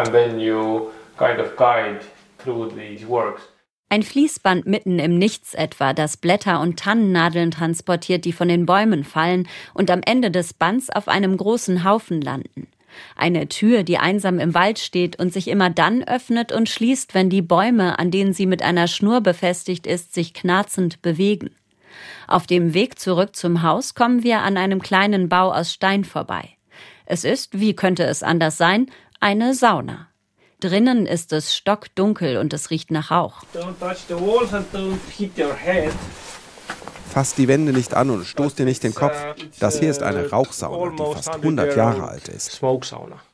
Ein 3.91 4.03
Fließband 4.03 4.67
mitten 4.67 4.99
im 4.99 5.17
Nichts 5.17 5.55
etwa, 5.55 5.93
das 5.93 6.17
Blätter 6.17 6.61
und 6.61 6.77
Tannennadeln 6.77 7.49
transportiert, 7.49 8.23
die 8.23 8.33
von 8.33 8.47
den 8.47 8.67
Bäumen 8.67 9.03
fallen 9.03 9.47
und 9.73 9.89
am 9.89 10.01
Ende 10.05 10.29
des 10.29 10.53
Bands 10.53 10.91
auf 10.91 11.07
einem 11.07 11.35
großen 11.35 11.83
Haufen 11.83 12.21
landen. 12.21 12.67
Eine 13.15 13.47
Tür, 13.47 13.83
die 13.83 13.97
einsam 13.97 14.39
im 14.39 14.53
Wald 14.53 14.79
steht 14.79 15.19
und 15.19 15.33
sich 15.33 15.47
immer 15.47 15.69
dann 15.69 16.03
öffnet 16.03 16.51
und 16.51 16.69
schließt, 16.69 17.13
wenn 17.13 17.29
die 17.29 17.41
Bäume, 17.41 17.99
an 17.99 18.11
denen 18.11 18.33
sie 18.33 18.45
mit 18.45 18.61
einer 18.61 18.87
Schnur 18.87 19.21
befestigt 19.21 19.87
ist, 19.87 20.13
sich 20.13 20.33
knarzend 20.33 21.01
bewegen. 21.01 21.51
Auf 22.27 22.47
dem 22.47 22.73
Weg 22.73 22.99
zurück 22.99 23.35
zum 23.35 23.63
Haus 23.63 23.95
kommen 23.95 24.23
wir 24.23 24.39
an 24.39 24.57
einem 24.57 24.81
kleinen 24.81 25.29
Bau 25.29 25.51
aus 25.51 25.73
Stein 25.73 26.03
vorbei. 26.03 26.49
Es 27.05 27.23
ist, 27.23 27.59
wie 27.59 27.75
könnte 27.75 28.03
es 28.03 28.21
anders 28.23 28.57
sein, 28.57 28.87
eine 29.19 29.53
Sauna. 29.53 30.07
Drinnen 30.59 31.05
ist 31.05 31.31
es 31.33 31.55
stockdunkel 31.55 32.37
und 32.37 32.53
es 32.53 32.69
riecht 32.69 32.91
nach 32.91 33.11
Rauch. 33.11 33.43
Don't 33.53 33.79
touch 33.79 33.99
the 34.07 34.13
walls 34.13 34.53
and 34.53 34.65
don't 34.73 34.99
hit 35.09 35.37
your 35.37 35.55
head. 35.55 35.93
Fass 37.09 37.33
die 37.33 37.47
Wände 37.47 37.73
nicht 37.73 37.93
an 37.95 38.09
und 38.11 38.25
stoß 38.25 38.55
dir 38.55 38.65
nicht 38.65 38.83
den 38.83 38.93
Kopf. 38.93 39.15
Das 39.59 39.79
hier 39.79 39.89
ist 39.89 40.03
eine 40.03 40.29
Rauchsauna, 40.29 40.91
die 40.91 41.13
fast 41.15 41.29
100 41.35 41.75
Jahre 41.75 42.07
alt 42.07 42.27
ist. 42.27 42.61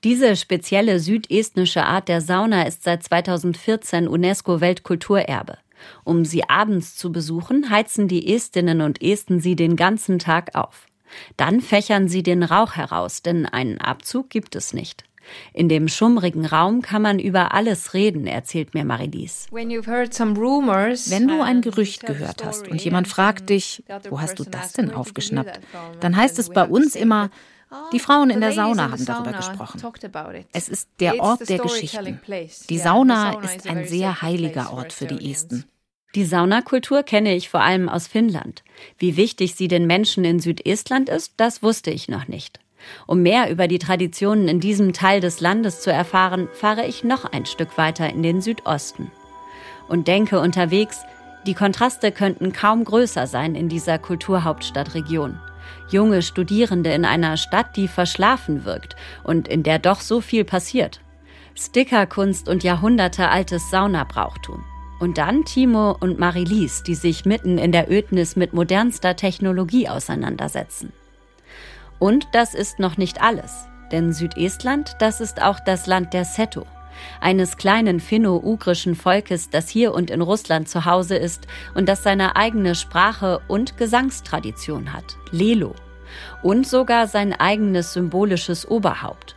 Diese 0.03 0.35
spezielle 0.35 0.99
südestnische 0.99 1.83
Art 1.83 2.07
der 2.07 2.21
Sauna 2.21 2.63
ist 2.63 2.83
seit 2.83 3.03
2014 3.03 4.07
UNESCO-Weltkulturerbe. 4.07 5.57
Um 6.03 6.25
sie 6.25 6.49
abends 6.49 6.95
zu 6.95 7.11
besuchen, 7.11 7.69
heizen 7.69 8.07
die 8.07 8.33
Estinnen 8.33 8.81
und 8.81 9.01
Esten 9.01 9.39
sie 9.39 9.55
den 9.55 9.75
ganzen 9.75 10.19
Tag 10.19 10.55
auf. 10.55 10.87
Dann 11.37 11.61
fächern 11.61 12.07
sie 12.07 12.23
den 12.23 12.43
Rauch 12.43 12.75
heraus, 12.75 13.21
denn 13.21 13.45
einen 13.45 13.79
Abzug 13.79 14.29
gibt 14.29 14.55
es 14.55 14.73
nicht. 14.73 15.03
In 15.53 15.69
dem 15.69 15.87
schummrigen 15.87 16.45
Raum 16.45 16.81
kann 16.81 17.01
man 17.01 17.19
über 17.19 17.53
alles 17.53 17.93
reden, 17.93 18.27
erzählt 18.27 18.73
mir 18.73 18.85
Marilise. 18.85 19.47
Wenn 19.51 21.27
du 21.27 21.41
ein 21.41 21.61
Gerücht 21.61 22.05
gehört 22.05 22.43
hast 22.45 22.67
und 22.67 22.83
jemand 22.83 23.07
fragt 23.07 23.49
dich, 23.49 23.83
wo 24.09 24.21
hast 24.21 24.39
du 24.39 24.43
das 24.43 24.73
denn 24.73 24.91
aufgeschnappt, 24.91 25.59
dann 25.99 26.15
heißt 26.15 26.39
es 26.39 26.49
bei 26.49 26.63
uns 26.63 26.95
immer, 26.95 27.29
die 27.91 27.99
Frauen 27.99 28.29
in 28.29 28.41
der 28.41 28.53
Sauna 28.53 28.91
haben 28.91 29.05
darüber 29.05 29.33
gesprochen. 29.33 29.81
Es 30.53 30.69
ist 30.69 30.89
der 30.99 31.19
Ort 31.19 31.49
der 31.49 31.59
Geschichten. 31.59 32.19
Die 32.69 32.77
Sauna 32.77 33.41
ist 33.41 33.67
ein 33.67 33.85
sehr 33.85 34.21
heiliger 34.21 34.71
Ort 34.71 34.93
für 34.93 35.07
die 35.07 35.31
Esten. 35.31 35.65
Die 36.15 36.23
Saunakultur 36.23 37.03
kenne 37.03 37.35
ich 37.35 37.49
vor 37.49 37.59
allem 37.59 37.89
aus 37.89 38.07
Finnland. 38.07 38.63
Wie 38.97 39.17
wichtig 39.17 39.55
sie 39.55 39.67
den 39.67 39.85
Menschen 39.85 40.23
in 40.23 40.39
Südestland 40.39 41.09
ist, 41.09 41.33
das 41.35 41.61
wusste 41.61 41.91
ich 41.91 42.07
noch 42.07 42.29
nicht. 42.29 42.61
Um 43.07 43.21
mehr 43.21 43.49
über 43.49 43.67
die 43.67 43.79
Traditionen 43.79 44.47
in 44.47 44.59
diesem 44.59 44.93
Teil 44.93 45.19
des 45.19 45.39
Landes 45.41 45.81
zu 45.81 45.91
erfahren, 45.91 46.47
fahre 46.53 46.85
ich 46.85 47.03
noch 47.03 47.25
ein 47.25 47.45
Stück 47.45 47.77
weiter 47.77 48.09
in 48.09 48.23
den 48.23 48.41
Südosten. 48.41 49.11
Und 49.87 50.07
denke 50.07 50.39
unterwegs, 50.39 51.01
die 51.45 51.53
Kontraste 51.53 52.11
könnten 52.11 52.53
kaum 52.53 52.83
größer 52.83 53.27
sein 53.27 53.55
in 53.55 53.69
dieser 53.69 53.99
Kulturhauptstadtregion. 53.99 55.39
Junge 55.89 56.23
Studierende 56.23 56.91
in 56.91 57.05
einer 57.05 57.37
Stadt, 57.37 57.75
die 57.75 57.87
verschlafen 57.87 58.65
wirkt 58.65 58.95
und 59.23 59.47
in 59.47 59.61
der 59.61 59.77
doch 59.77 60.01
so 60.01 60.21
viel 60.21 60.43
passiert. 60.43 61.01
Stickerkunst 61.55 62.49
und 62.49 62.63
jahrhundertealtes 62.63 63.69
Saunabrauchtum. 63.69 64.63
Und 64.99 65.17
dann 65.17 65.45
Timo 65.45 65.95
und 65.99 66.19
Marilise, 66.19 66.83
die 66.83 66.95
sich 66.95 67.25
mitten 67.25 67.57
in 67.57 67.71
der 67.71 67.91
Ödnis 67.91 68.35
mit 68.35 68.53
modernster 68.53 69.15
Technologie 69.15 69.87
auseinandersetzen. 69.87 70.91
Und 71.99 72.27
das 72.33 72.53
ist 72.53 72.79
noch 72.79 72.97
nicht 72.97 73.21
alles. 73.21 73.67
Denn 73.91 74.13
Südestland, 74.13 74.95
das 74.99 75.21
ist 75.21 75.41
auch 75.41 75.59
das 75.59 75.87
Land 75.87 76.13
der 76.13 76.25
Seto, 76.25 76.65
eines 77.21 77.57
kleinen 77.57 77.99
finno-ugrischen 77.99 78.95
Volkes, 78.95 79.49
das 79.49 79.69
hier 79.69 79.93
und 79.93 80.09
in 80.09 80.21
Russland 80.21 80.67
zu 80.67 80.85
Hause 80.85 81.15
ist 81.15 81.47
und 81.75 81.87
das 81.87 82.03
seine 82.03 82.35
eigene 82.35 82.75
Sprache 82.75 83.41
und 83.47 83.77
Gesangstradition 83.77 84.93
hat, 84.93 85.17
Lelo, 85.31 85.75
und 86.41 86.67
sogar 86.67 87.07
sein 87.07 87.33
eigenes 87.33 87.93
symbolisches 87.93 88.67
Oberhaupt. 88.67 89.35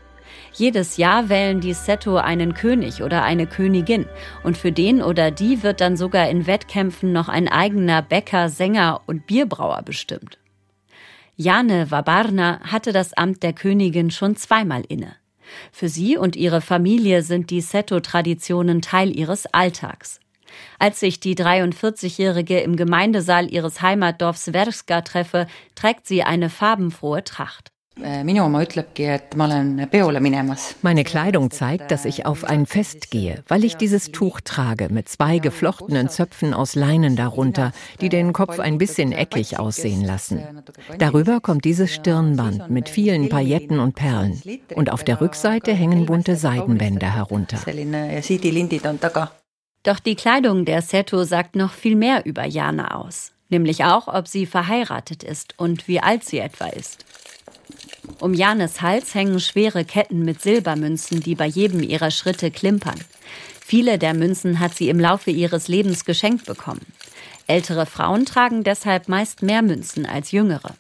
Jedes 0.53 0.97
Jahr 0.97 1.29
wählen 1.29 1.61
die 1.61 1.75
Seto 1.75 2.17
einen 2.17 2.55
König 2.55 3.03
oder 3.03 3.23
eine 3.23 3.47
Königin 3.47 4.07
und 4.43 4.57
für 4.57 4.73
den 4.73 5.03
oder 5.03 5.31
die 5.31 5.63
wird 5.63 5.81
dann 5.81 5.97
sogar 5.97 6.29
in 6.29 6.47
Wettkämpfen 6.47 7.13
noch 7.13 7.29
ein 7.29 7.49
eigener 7.49 8.03
Bäcker, 8.03 8.49
Sänger 8.49 9.03
und 9.07 9.27
Bierbrauer 9.27 9.83
bestimmt. 9.83 10.38
Jane 11.41 11.93
Wabarna 11.93 12.59
hatte 12.63 12.93
das 12.93 13.13
Amt 13.13 13.45
der 13.45 13.53
Königin 13.53 14.11
schon 14.11 14.35
zweimal 14.35 14.83
inne. 14.89 15.15
Für 15.71 15.89
sie 15.89 16.17
und 16.17 16.35
ihre 16.35 16.61
Familie 16.61 17.23
sind 17.23 17.51
die 17.51 17.61
Seto-Traditionen 17.61 18.83
Teil 18.83 19.17
ihres 19.17 19.47
Alltags. 19.47 20.19
Als 20.81 20.99
sich 20.99 21.21
die 21.21 21.37
43-Jährige 21.37 22.59
im 22.59 22.75
Gemeindesaal 22.75 23.53
ihres 23.53 23.81
Heimatdorfs 23.83 24.51
Verska 24.51 25.03
treffe, 25.03 25.47
trägt 25.77 26.09
sie 26.09 26.25
eine 26.25 26.51
farbenfrohe 26.51 27.23
Tracht. 27.23 27.71
Äh, 28.03 28.25
Meine 30.83 31.05
Kleidung 31.05 31.51
zeigt, 31.51 31.91
dass 31.91 32.05
ich 32.05 32.27
auf 32.27 32.45
ein 32.45 32.67
Fest 32.67 33.11
gehe, 33.11 33.43
weil 33.49 33.65
ich 33.65 33.77
dieses 33.77 34.13
Tuch 34.13 34.41
trage 34.41 34.89
mit 34.91 35.09
zwei 35.09 35.39
geflochtenen 35.39 36.09
Zöpfen 36.09 36.55
aus 36.55 36.75
Leinen 36.75 37.17
darunter, 37.17 37.73
die 38.01 38.09
den 38.09 38.33
Kopf 38.33 38.59
ein 38.59 38.79
bisschen 38.79 39.13
eckig 39.13 39.59
aussehen 39.59 40.05
lassen. 40.05 40.43
Darüber 40.99 41.41
kommt 41.41 41.65
dieses 41.65 41.93
Stirnband 41.93 42.71
mit 42.71 42.89
vielen 42.89 43.29
Pailletten 43.29 43.79
und 43.81 43.95
Perlen. 43.95 44.41
Und 44.75 44.93
auf 44.93 45.05
der 45.05 45.21
Rückseite 45.21 45.73
hängen 45.73 46.07
bunte 46.07 46.37
Seidenbänder 46.37 47.15
herunter. 47.15 47.59
Doch 49.83 50.01
die 50.01 50.17
Kleidung 50.17 50.65
der 50.65 50.83
Seto 50.83 51.25
sagt 51.25 51.57
noch 51.57 51.73
viel 51.73 51.97
mehr 51.97 52.27
über 52.27 52.45
Jana 52.45 52.97
aus. 52.97 53.33
Nämlich 53.49 53.85
auch, 53.85 54.09
ob 54.09 54.29
sie 54.29 54.45
verheiratet 54.45 55.23
ist 55.23 55.59
und 55.59 55.89
wie 55.89 56.01
alt 56.01 56.25
sie 56.25 56.39
etwa 56.39 56.67
ist. 56.67 57.07
Um 58.21 58.35
Janes 58.35 58.81
Hals 58.81 59.15
hängen 59.15 59.41
schwere 59.41 59.85
Ketten 59.85 60.25
mit 60.25 60.43
Silbermünzen, 60.43 61.21
die 61.21 61.35
bei 61.35 61.47
jedem 61.47 61.83
ihrer 61.83 62.11
Schritte 62.11 62.51
klimpern. 62.51 62.99
Viele 63.61 63.99
der 63.99 64.15
Münzen 64.15 64.61
hat 64.61 64.75
sie 64.75 64.89
im 64.89 64.99
Laufe 64.99 65.31
ihres 65.31 65.69
Lebens 65.69 66.05
geschenkt 66.05 66.47
bekommen. 66.47 66.87
Ältere 67.47 67.87
Frauen 67.87 68.25
tragen 68.27 68.65
deshalb 68.65 69.09
meist 69.09 69.43
mehr 69.43 69.63
Münzen 69.63 70.07
als 70.07 70.33
jüngere. 70.33 70.75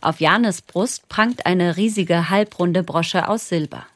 Auf 0.00 0.20
Janes 0.20 0.62
Brust 0.62 1.08
prangt 1.08 1.46
eine 1.46 1.76
riesige 1.76 2.30
halbrunde 2.30 2.82
Brosche 2.82 3.28
aus 3.28 3.48
Silber. 3.48 3.86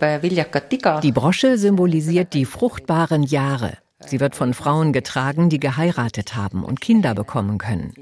Äh, 0.00 1.00
die 1.02 1.12
Brosche 1.12 1.58
symbolisiert 1.58 2.34
die 2.34 2.44
fruchtbaren 2.44 3.22
Jahre. 3.22 3.78
Sie 4.04 4.20
wird 4.20 4.34
von 4.34 4.54
Frauen 4.54 4.92
getragen, 4.92 5.48
die 5.48 5.60
geheiratet 5.60 6.34
haben 6.34 6.64
und 6.64 6.80
Kinder 6.80 7.14
bekommen 7.14 7.58
können. 7.58 7.94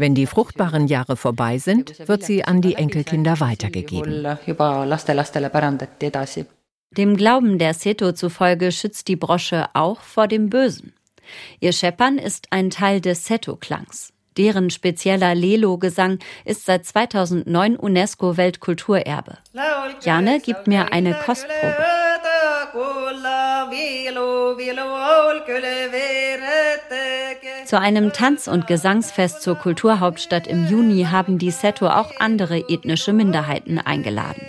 Wenn 0.00 0.14
die 0.14 0.24
fruchtbaren 0.26 0.86
Jahre 0.86 1.14
vorbei 1.14 1.58
sind, 1.58 2.08
wird 2.08 2.22
sie 2.22 2.42
an 2.42 2.62
die 2.62 2.74
Enkelkinder 2.76 3.38
weitergegeben. 3.38 4.26
Dem 6.96 7.18
Glauben 7.18 7.58
der 7.58 7.74
Seto 7.74 8.12
zufolge 8.12 8.72
schützt 8.72 9.08
die 9.08 9.16
Brosche 9.16 9.66
auch 9.74 10.00
vor 10.00 10.26
dem 10.26 10.48
Bösen. 10.48 10.94
Ihr 11.60 11.74
Scheppern 11.74 12.16
ist 12.16 12.46
ein 12.48 12.70
Teil 12.70 13.02
des 13.02 13.26
Seto-Klangs. 13.26 14.14
Deren 14.38 14.70
spezieller 14.70 15.34
Lelo-Gesang 15.34 16.18
ist 16.46 16.64
seit 16.64 16.86
2009 16.86 17.76
UNESCO-Weltkulturerbe. 17.76 19.36
Jane 20.00 20.40
gibt 20.40 20.66
mir 20.66 20.94
eine 20.94 21.12
Kostprobe. 21.12 21.76
Zu 27.70 27.78
einem 27.78 28.12
Tanz- 28.12 28.48
und 28.48 28.66
Gesangsfest 28.66 29.42
zur 29.42 29.54
Kulturhauptstadt 29.54 30.48
im 30.48 30.66
Juni 30.66 31.04
haben 31.04 31.38
die 31.38 31.52
Seto 31.52 31.86
auch 31.86 32.10
andere 32.18 32.68
ethnische 32.68 33.12
Minderheiten 33.12 33.78
eingeladen. 33.78 34.42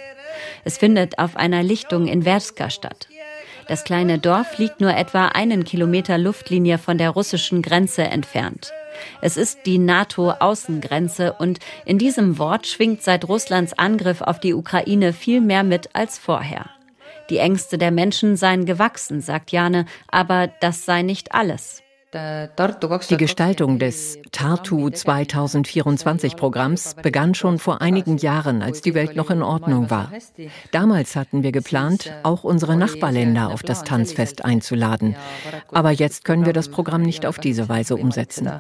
Es 0.66 0.80
findet 0.80 1.20
auf 1.20 1.38
einer 1.38 1.62
Lichtung 1.62 2.08
in 2.08 2.26
Werska 2.26 2.72
statt. 2.72 3.08
Das 3.68 3.84
kleine 3.84 4.18
Dorf 4.18 4.58
liegt 4.58 4.82
nur 4.82 4.98
etwa 4.98 5.28
einen 5.28 5.66
Kilometer 5.66 6.18
Luftlinie 6.18 6.80
von 6.80 6.98
der 6.98 7.12
russischen 7.12 7.62
Grenze 7.62 8.02
entfernt. 8.02 8.74
Es 9.22 9.38
ist 9.38 9.68
die 9.68 9.78
NATO-Außengrenze 9.78 11.34
und 11.34 11.60
in 11.86 12.00
diesem 12.00 12.40
Wort 12.40 12.66
schwingt 12.66 13.04
seit 13.04 13.30
Russlands 13.30 13.74
Angriff 13.74 14.22
auf 14.22 14.40
die 14.40 14.56
Ukraine 14.56 15.14
viel 15.14 15.42
mehr 15.42 15.62
mit 15.62 15.92
als 15.94 16.18
vorher. 16.18 16.72
Die 17.30 17.38
Ängste 17.38 17.78
der 17.78 17.92
Menschen 17.92 18.36
seien 18.36 18.66
gewachsen, 18.66 19.22
sagt 19.22 19.52
Jane, 19.52 19.86
aber 20.08 20.48
das 20.60 20.86
sei 20.86 21.04
nicht 21.04 21.36
alles. 21.36 21.81
Die 22.14 23.18
Gestaltung 23.18 23.80
des 23.80 24.20
Tartu 24.32 24.90
2024 24.90 26.36
Programms 26.36 26.96
begann 27.02 27.34
schon 27.34 27.58
vor 27.58 27.82
einigen 27.82 28.18
Jahren, 28.18 28.62
als 28.62 28.82
die 28.82 28.94
Welt 28.94 29.16
noch 29.16 29.30
in 29.30 29.42
Ordnung 29.42 29.90
war. 29.90 30.12
Damals 30.72 31.16
hatten 31.16 31.42
wir 31.42 31.54
geplant, 31.54 32.12
auch 32.24 32.44
unsere 32.44 32.76
Nachbarländer 32.76 33.50
auf 33.50 33.64
das 33.64 33.84
Tanzfest 33.84 34.44
einzuladen. 34.44 35.16
Aber 35.72 35.92
jetzt 35.92 36.26
können 36.26 36.46
wir 36.46 36.54
das 36.54 36.68
Programm 36.68 37.02
nicht 37.02 37.26
auf 37.26 37.40
diese 37.40 37.70
Weise 37.70 37.96
umsetzen. 37.96 38.60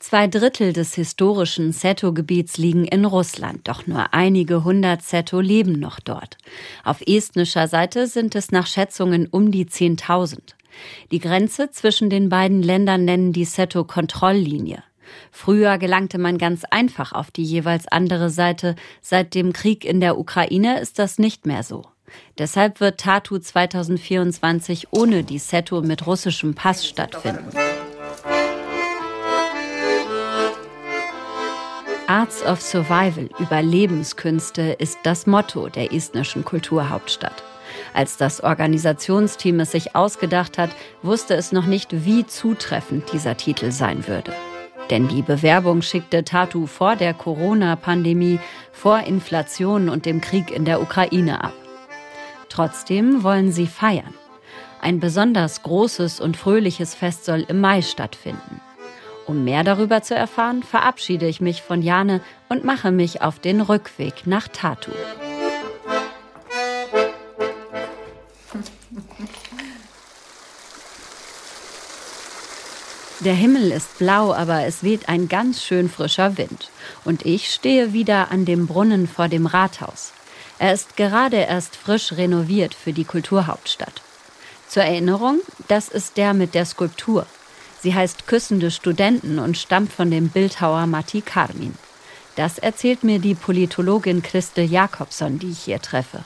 Zwei 0.00 0.28
Drittel 0.28 0.72
des 0.72 0.94
historischen 0.94 1.72
Seto-Gebiets 1.72 2.56
liegen 2.56 2.84
in 2.84 3.04
Russland, 3.04 3.66
doch 3.66 3.86
nur 3.88 4.14
einige 4.14 4.62
hundert 4.62 5.02
Seto 5.02 5.40
leben 5.40 5.80
noch 5.80 5.98
dort. 5.98 6.36
Auf 6.84 7.00
estnischer 7.04 7.66
Seite 7.66 8.06
sind 8.06 8.36
es 8.36 8.52
nach 8.52 8.68
Schätzungen 8.68 9.26
um 9.26 9.50
die 9.50 9.64
10.000. 9.64 10.57
Die 11.10 11.18
Grenze 11.18 11.70
zwischen 11.70 12.10
den 12.10 12.28
beiden 12.28 12.62
Ländern 12.62 13.04
nennen 13.04 13.32
die 13.32 13.44
Seto-Kontrolllinie. 13.44 14.82
Früher 15.30 15.78
gelangte 15.78 16.18
man 16.18 16.38
ganz 16.38 16.64
einfach 16.64 17.12
auf 17.12 17.30
die 17.30 17.44
jeweils 17.44 17.88
andere 17.88 18.30
Seite. 18.30 18.76
Seit 19.00 19.34
dem 19.34 19.52
Krieg 19.52 19.84
in 19.84 20.00
der 20.00 20.18
Ukraine 20.18 20.80
ist 20.80 20.98
das 20.98 21.18
nicht 21.18 21.46
mehr 21.46 21.62
so. 21.62 21.84
Deshalb 22.38 22.80
wird 22.80 23.00
Tatu 23.00 23.38
2024 23.38 24.88
ohne 24.92 25.24
die 25.24 25.38
Seto 25.38 25.82
mit 25.82 26.06
russischem 26.06 26.54
Pass 26.54 26.86
stattfinden. 26.86 27.50
Arts 32.06 32.42
of 32.42 32.62
Survival, 32.62 33.28
Überlebenskünste, 33.38 34.72
ist 34.78 34.98
das 35.02 35.26
Motto 35.26 35.68
der 35.68 35.92
estnischen 35.92 36.42
Kulturhauptstadt. 36.42 37.42
Als 37.94 38.16
das 38.16 38.42
Organisationsteam 38.42 39.60
es 39.60 39.72
sich 39.72 39.96
ausgedacht 39.96 40.58
hat, 40.58 40.70
wusste 41.02 41.34
es 41.34 41.52
noch 41.52 41.66
nicht, 41.66 42.04
wie 42.04 42.26
zutreffend 42.26 43.12
dieser 43.12 43.36
Titel 43.36 43.70
sein 43.72 44.06
würde. 44.06 44.32
Denn 44.90 45.08
die 45.08 45.22
Bewerbung 45.22 45.82
schickte 45.82 46.24
Tatu 46.24 46.66
vor 46.66 46.96
der 46.96 47.14
Corona-Pandemie, 47.14 48.40
vor 48.72 49.00
Inflation 49.00 49.88
und 49.88 50.06
dem 50.06 50.20
Krieg 50.20 50.50
in 50.50 50.64
der 50.64 50.80
Ukraine 50.80 51.44
ab. 51.44 51.52
Trotzdem 52.48 53.22
wollen 53.22 53.52
sie 53.52 53.66
feiern. 53.66 54.14
Ein 54.80 55.00
besonders 55.00 55.62
großes 55.62 56.20
und 56.20 56.36
fröhliches 56.36 56.94
Fest 56.94 57.24
soll 57.24 57.44
im 57.48 57.60
Mai 57.60 57.82
stattfinden. 57.82 58.60
Um 59.26 59.44
mehr 59.44 59.62
darüber 59.62 60.02
zu 60.02 60.14
erfahren, 60.14 60.62
verabschiede 60.62 61.28
ich 61.28 61.42
mich 61.42 61.60
von 61.60 61.82
Jane 61.82 62.22
und 62.48 62.64
mache 62.64 62.90
mich 62.90 63.20
auf 63.20 63.38
den 63.38 63.60
Rückweg 63.60 64.26
nach 64.26 64.48
Tatu. 64.48 64.92
Der 73.20 73.34
Himmel 73.34 73.72
ist 73.72 73.98
blau, 73.98 74.32
aber 74.32 74.64
es 74.64 74.84
weht 74.84 75.08
ein 75.08 75.28
ganz 75.28 75.64
schön 75.64 75.88
frischer 75.88 76.38
Wind. 76.38 76.70
Und 77.04 77.26
ich 77.26 77.52
stehe 77.52 77.92
wieder 77.92 78.30
an 78.30 78.44
dem 78.44 78.68
Brunnen 78.68 79.08
vor 79.08 79.26
dem 79.26 79.46
Rathaus. 79.46 80.12
Er 80.60 80.72
ist 80.72 80.96
gerade 80.96 81.36
erst 81.36 81.74
frisch 81.74 82.12
renoviert 82.12 82.74
für 82.74 82.92
die 82.92 83.04
Kulturhauptstadt. 83.04 84.02
Zur 84.68 84.84
Erinnerung, 84.84 85.40
das 85.66 85.88
ist 85.88 86.16
der 86.16 86.32
mit 86.32 86.54
der 86.54 86.64
Skulptur. 86.64 87.26
Sie 87.80 87.92
heißt 87.92 88.28
Küssende 88.28 88.70
Studenten 88.70 89.40
und 89.40 89.58
stammt 89.58 89.92
von 89.92 90.12
dem 90.12 90.28
Bildhauer 90.28 90.86
Matti 90.86 91.20
Karmin. 91.20 91.74
Das 92.36 92.58
erzählt 92.58 93.02
mir 93.02 93.18
die 93.18 93.34
Politologin 93.34 94.22
Christel 94.22 94.64
Jakobson, 94.64 95.40
die 95.40 95.50
ich 95.50 95.60
hier 95.60 95.82
treffe. 95.82 96.24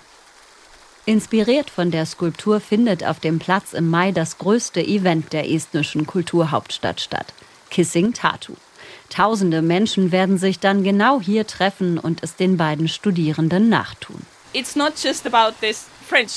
Inspiriert 1.04 1.68
von 1.68 1.90
der 1.90 2.06
Skulptur 2.06 2.60
findet 2.60 3.02
auf 3.04 3.18
dem 3.18 3.40
Platz 3.40 3.72
im 3.72 3.90
Mai 3.90 4.12
das 4.12 4.38
größte 4.38 4.80
Event 4.80 5.32
der 5.32 5.50
estnischen 5.50 6.06
Kulturhauptstadt 6.06 7.00
statt, 7.00 7.26
Kissing 7.70 8.12
Tatu. 8.12 8.54
Tausende 9.08 9.62
Menschen 9.62 10.12
werden 10.12 10.38
sich 10.38 10.60
dann 10.60 10.84
genau 10.84 11.20
hier 11.20 11.44
treffen 11.44 11.98
und 11.98 12.22
es 12.22 12.36
den 12.36 12.56
beiden 12.56 12.86
Studierenden 12.86 13.68
nachtun. 13.68 14.22
It's 14.52 14.76
not 14.76 14.92
just 15.02 15.26
about 15.26 15.56
this 15.60 15.86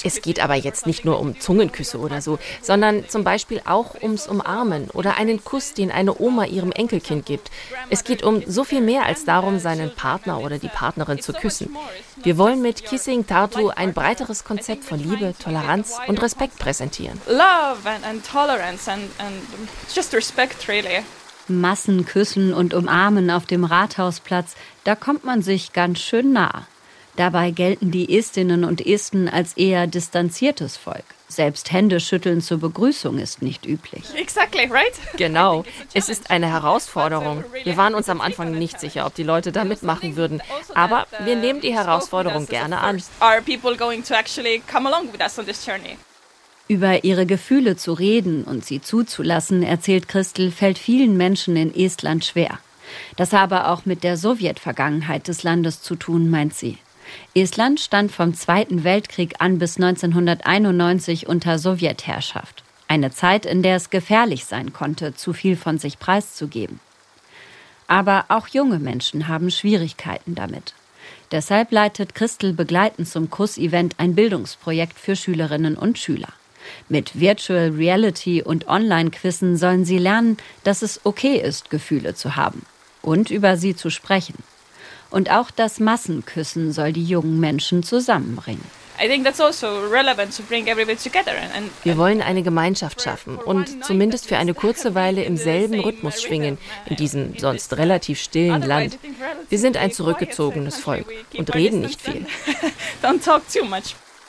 es 0.03 0.21
geht 0.21 0.39
aber 0.39 0.55
jetzt 0.55 0.87
nicht 0.87 1.05
nur 1.05 1.19
um 1.19 1.39
Zungenküsse 1.39 1.99
oder 1.99 2.21
so, 2.21 2.39
sondern 2.61 3.07
zum 3.09 3.23
Beispiel 3.23 3.61
auch 3.65 3.95
ums 4.01 4.27
Umarmen 4.27 4.89
oder 4.91 5.17
einen 5.17 5.43
Kuss, 5.43 5.73
den 5.73 5.91
eine 5.91 6.19
Oma 6.19 6.45
ihrem 6.45 6.71
Enkelkind 6.71 7.25
gibt. 7.25 7.51
Es 7.89 8.03
geht 8.03 8.23
um 8.23 8.43
so 8.45 8.63
viel 8.63 8.81
mehr 8.81 9.05
als 9.05 9.25
darum, 9.25 9.59
seinen 9.59 9.93
Partner 9.93 10.39
oder 10.39 10.59
die 10.59 10.67
Partnerin 10.67 11.21
zu 11.21 11.33
küssen. 11.33 11.75
Wir 12.17 12.37
wollen 12.37 12.61
mit 12.61 12.85
Kissing 12.85 13.27
Tartu 13.27 13.69
ein 13.69 13.93
breiteres 13.93 14.43
Konzept 14.43 14.83
von 14.83 14.99
Liebe, 14.99 15.33
Toleranz 15.37 15.97
und 16.07 16.21
Respekt 16.21 16.57
präsentieren. 16.57 17.19
Love 17.27 17.89
and, 17.89 18.05
and 18.05 18.25
tolerance 18.25 18.89
and, 18.89 19.03
and 19.19 19.35
just 19.93 20.13
respect 20.13 20.67
really. 20.67 21.03
Massenküssen 21.47 22.53
und 22.53 22.73
Umarmen 22.73 23.29
auf 23.29 23.45
dem 23.45 23.65
Rathausplatz, 23.65 24.55
da 24.83 24.95
kommt 24.95 25.23
man 25.25 25.41
sich 25.41 25.73
ganz 25.73 25.99
schön 25.99 26.33
nah. 26.33 26.65
Dabei 27.15 27.51
gelten 27.51 27.91
die 27.91 28.17
Estinnen 28.17 28.65
und 28.65 28.85
Esten 28.85 29.29
als 29.29 29.53
eher 29.53 29.87
distanziertes 29.87 30.75
Volk. 30.75 31.05
Selbst 31.29 31.71
Händeschütteln 31.71 32.41
zur 32.41 32.59
Begrüßung 32.59 33.17
ist 33.17 33.41
nicht 33.41 33.65
üblich. 33.65 34.03
Exactly, 34.15 34.65
right? 34.65 34.93
Genau. 35.17 35.63
Es 35.93 36.09
ist 36.09 36.29
eine 36.29 36.47
Herausforderung. 36.47 37.43
Wir 37.63 37.77
waren 37.77 37.95
uns 37.95 38.09
am 38.09 38.21
Anfang 38.21 38.51
nicht 38.51 38.79
sicher, 38.79 39.05
ob 39.05 39.15
die 39.15 39.23
Leute 39.23 39.51
da 39.51 39.63
mitmachen 39.63 40.17
würden. 40.17 40.41
Aber 40.73 41.07
wir 41.23 41.35
nehmen 41.35 41.61
die 41.61 41.73
Herausforderung 41.73 42.47
gerne 42.47 42.79
an. 42.79 43.01
Über 46.67 47.03
ihre 47.03 47.25
Gefühle 47.25 47.75
zu 47.77 47.93
reden 47.93 48.43
und 48.43 48.65
sie 48.65 48.81
zuzulassen, 48.81 49.63
erzählt 49.63 50.07
Christel, 50.07 50.51
fällt 50.51 50.77
vielen 50.77 51.15
Menschen 51.15 51.55
in 51.55 51.73
Estland 51.73 52.25
schwer. 52.25 52.59
Das 53.15 53.33
habe 53.33 53.67
auch 53.67 53.85
mit 53.85 54.03
der 54.03 54.17
Sowjetvergangenheit 54.17 55.27
des 55.27 55.43
Landes 55.43 55.81
zu 55.81 55.95
tun, 55.95 56.29
meint 56.29 56.53
sie. 56.53 56.77
Estland 57.33 57.79
stand 57.79 58.11
vom 58.11 58.33
Zweiten 58.33 58.83
Weltkrieg 58.83 59.35
an 59.39 59.59
bis 59.59 59.77
1991 59.77 61.27
unter 61.27 61.59
Sowjetherrschaft. 61.59 62.63
Eine 62.87 63.11
Zeit, 63.11 63.45
in 63.45 63.63
der 63.63 63.77
es 63.77 63.89
gefährlich 63.89 64.45
sein 64.45 64.73
konnte, 64.73 65.15
zu 65.15 65.33
viel 65.33 65.57
von 65.57 65.79
sich 65.79 65.99
preiszugeben. 65.99 66.79
Aber 67.87 68.25
auch 68.29 68.47
junge 68.47 68.79
Menschen 68.79 69.27
haben 69.27 69.51
Schwierigkeiten 69.51 70.35
damit. 70.35 70.73
Deshalb 71.31 71.71
leitet 71.71 72.15
Christel 72.15 72.53
begleitend 72.53 73.07
zum 73.07 73.29
Kuss-Event 73.29 73.95
ein 73.97 74.15
Bildungsprojekt 74.15 74.97
für 74.97 75.15
Schülerinnen 75.15 75.75
und 75.75 75.97
Schüler. 75.97 76.29
Mit 76.89 77.19
Virtual 77.19 77.69
Reality 77.69 78.41
und 78.41 78.67
Online-Quizzen 78.67 79.57
sollen 79.57 79.85
sie 79.85 79.97
lernen, 79.97 80.37
dass 80.63 80.81
es 80.81 81.01
okay 81.03 81.37
ist, 81.37 81.69
Gefühle 81.69 82.15
zu 82.15 82.35
haben 82.35 82.65
und 83.01 83.29
über 83.29 83.57
sie 83.57 83.75
zu 83.75 83.89
sprechen. 83.89 84.35
Und 85.15 85.31
auch 85.31 85.49
das 85.49 85.79
Massenküssen 85.79 86.73
soll 86.73 86.91
die 86.91 87.05
jungen 87.05 87.39
Menschen 87.39 87.83
zusammenbringen. 87.83 88.65
Also 88.97 89.13
Wir 91.83 91.97
wollen 91.97 92.21
eine 92.21 92.43
Gemeinschaft 92.43 93.01
schaffen 93.01 93.37
und 93.37 93.85
zumindest 93.85 94.27
für 94.27 94.35
eine 94.35 94.53
kurze 94.53 94.93
Weile 94.93 95.23
im 95.23 95.37
selben 95.37 95.79
Rhythmus 95.79 96.21
schwingen, 96.21 96.57
in 96.85 96.97
diesem 96.97 97.37
sonst 97.37 97.77
relativ 97.77 98.19
stillen 98.19 98.61
Land. 98.61 98.99
Wir 99.47 99.57
sind 99.57 99.77
ein 99.77 99.93
zurückgezogenes 99.93 100.75
Volk 100.75 101.07
und 101.37 101.53
reden 101.55 101.79
nicht 101.79 102.01
viel. 102.01 102.25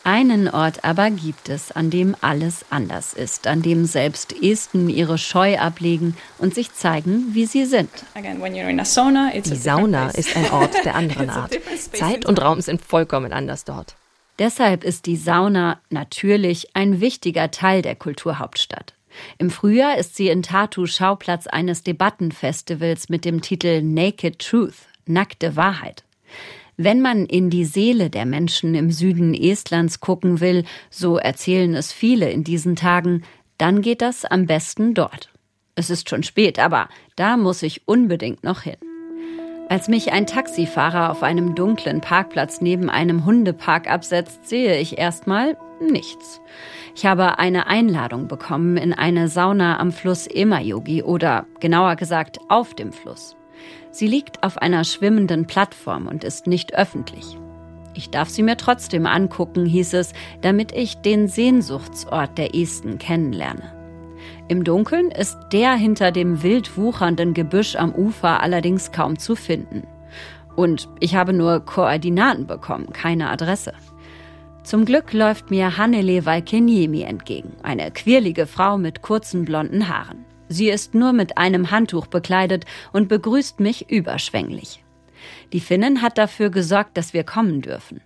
Einen 0.06 0.48
Ort 0.48 0.84
aber 0.84 1.10
gibt 1.10 1.48
es, 1.48 1.72
an 1.72 1.90
dem 1.90 2.14
alles 2.20 2.64
anders 2.70 3.12
ist, 3.12 3.48
an 3.48 3.60
dem 3.60 3.86
selbst 3.86 4.40
Esten 4.40 4.88
ihre 4.88 5.18
Scheu 5.18 5.58
ablegen 5.58 6.16
und 6.38 6.54
sich 6.54 6.72
zeigen, 6.72 7.34
wie 7.34 7.44
sie 7.44 7.64
sind. 7.64 7.90
Die 8.14 9.56
Sauna 9.56 10.10
ist 10.10 10.36
ein 10.36 10.48
Ort 10.52 10.84
der 10.84 10.94
anderen 10.94 11.28
Art. 11.30 11.58
Zeit 11.92 12.24
und 12.24 12.40
Raum 12.40 12.60
sind 12.60 12.82
vollkommen 12.82 13.32
anders 13.32 13.64
dort. 13.64 13.96
Deshalb 14.38 14.84
ist 14.84 15.06
die 15.06 15.16
Sauna 15.16 15.80
natürlich 15.90 16.76
ein 16.76 17.00
wichtiger 17.00 17.50
Teil 17.50 17.82
der 17.82 17.96
Kulturhauptstadt. 17.96 18.94
Im 19.38 19.50
Frühjahr 19.50 19.98
ist 19.98 20.14
sie 20.14 20.28
in 20.28 20.44
Tartu 20.44 20.86
Schauplatz 20.86 21.48
eines 21.48 21.82
Debattenfestivals 21.82 23.08
mit 23.08 23.24
dem 23.24 23.40
Titel 23.40 23.82
Naked 23.82 24.38
Truth, 24.38 24.86
nackte 25.06 25.56
Wahrheit. 25.56 26.05
Wenn 26.76 27.00
man 27.00 27.24
in 27.24 27.48
die 27.48 27.64
Seele 27.64 28.10
der 28.10 28.26
Menschen 28.26 28.74
im 28.74 28.90
Süden 28.90 29.32
Estlands 29.32 30.00
gucken 30.00 30.40
will, 30.40 30.64
so 30.90 31.16
erzählen 31.16 31.74
es 31.74 31.92
viele 31.92 32.30
in 32.30 32.44
diesen 32.44 32.76
Tagen, 32.76 33.22
dann 33.56 33.80
geht 33.80 34.02
das 34.02 34.26
am 34.26 34.46
besten 34.46 34.92
dort. 34.92 35.30
Es 35.74 35.88
ist 35.88 36.10
schon 36.10 36.22
spät, 36.22 36.58
aber 36.58 36.88
da 37.16 37.38
muss 37.38 37.62
ich 37.62 37.88
unbedingt 37.88 38.44
noch 38.44 38.62
hin. 38.62 38.76
Als 39.68 39.88
mich 39.88 40.12
ein 40.12 40.26
Taxifahrer 40.26 41.10
auf 41.10 41.22
einem 41.22 41.54
dunklen 41.54 42.00
Parkplatz 42.00 42.60
neben 42.60 42.88
einem 42.88 43.24
Hundepark 43.24 43.90
absetzt, 43.90 44.48
sehe 44.48 44.78
ich 44.78 44.98
erstmal 44.98 45.56
nichts. 45.80 46.40
Ich 46.94 47.04
habe 47.04 47.38
eine 47.38 47.66
Einladung 47.66 48.28
bekommen 48.28 48.76
in 48.76 48.92
eine 48.92 49.28
Sauna 49.28 49.80
am 49.80 49.92
Fluss 49.92 50.26
Emayogi 50.26 51.02
oder 51.02 51.46
genauer 51.58 51.96
gesagt 51.96 52.38
auf 52.48 52.74
dem 52.74 52.92
Fluss. 52.92 53.34
Sie 53.90 54.06
liegt 54.06 54.42
auf 54.42 54.58
einer 54.58 54.84
schwimmenden 54.84 55.46
Plattform 55.46 56.06
und 56.06 56.24
ist 56.24 56.46
nicht 56.46 56.74
öffentlich. 56.74 57.38
Ich 57.94 58.10
darf 58.10 58.28
sie 58.28 58.42
mir 58.42 58.58
trotzdem 58.58 59.06
angucken, 59.06 59.64
hieß 59.64 59.94
es, 59.94 60.12
damit 60.42 60.72
ich 60.72 60.98
den 60.98 61.28
Sehnsuchtsort 61.28 62.36
der 62.36 62.54
Esten 62.54 62.98
kennenlerne. 62.98 63.72
Im 64.48 64.64
Dunkeln 64.64 65.10
ist 65.10 65.38
der 65.52 65.72
hinter 65.74 66.12
dem 66.12 66.42
wild 66.42 66.76
wuchernden 66.76 67.32
Gebüsch 67.32 67.74
am 67.74 67.94
Ufer 67.94 68.42
allerdings 68.42 68.92
kaum 68.92 69.18
zu 69.18 69.34
finden. 69.34 69.86
Und 70.56 70.88
ich 71.00 71.14
habe 71.14 71.32
nur 71.32 71.64
Koordinaten 71.64 72.46
bekommen, 72.46 72.92
keine 72.92 73.30
Adresse. 73.30 73.72
Zum 74.62 74.84
Glück 74.84 75.12
läuft 75.14 75.50
mir 75.50 75.78
Hannele 75.78 76.26
Valkeniemi 76.26 77.02
entgegen, 77.02 77.54
eine 77.62 77.90
quirlige 77.92 78.46
Frau 78.46 78.76
mit 78.76 79.00
kurzen 79.00 79.44
blonden 79.46 79.88
Haaren. 79.88 80.25
Sie 80.48 80.68
ist 80.68 80.94
nur 80.94 81.12
mit 81.12 81.38
einem 81.38 81.70
Handtuch 81.70 82.06
bekleidet 82.06 82.64
und 82.92 83.08
begrüßt 83.08 83.60
mich 83.60 83.90
überschwänglich. 83.90 84.84
Die 85.52 85.60
Finnin 85.60 86.02
hat 86.02 86.18
dafür 86.18 86.50
gesorgt, 86.50 86.96
dass 86.96 87.12
wir 87.12 87.24
kommen 87.24 87.62
dürfen. 87.62 88.00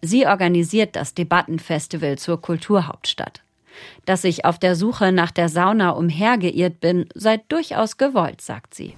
Sie 0.00 0.26
organisiert 0.26 0.96
das 0.96 1.14
Debattenfestival 1.14 2.18
zur 2.18 2.40
Kulturhauptstadt. 2.40 3.42
Dass 4.04 4.24
ich 4.24 4.44
auf 4.44 4.58
der 4.58 4.76
Suche 4.76 5.12
nach 5.12 5.30
der 5.30 5.48
Sauna 5.48 5.90
umhergeirrt 5.90 6.80
bin, 6.80 7.06
sei 7.14 7.40
durchaus 7.48 7.96
gewollt, 7.96 8.40
sagt 8.40 8.74
sie. 8.74 8.94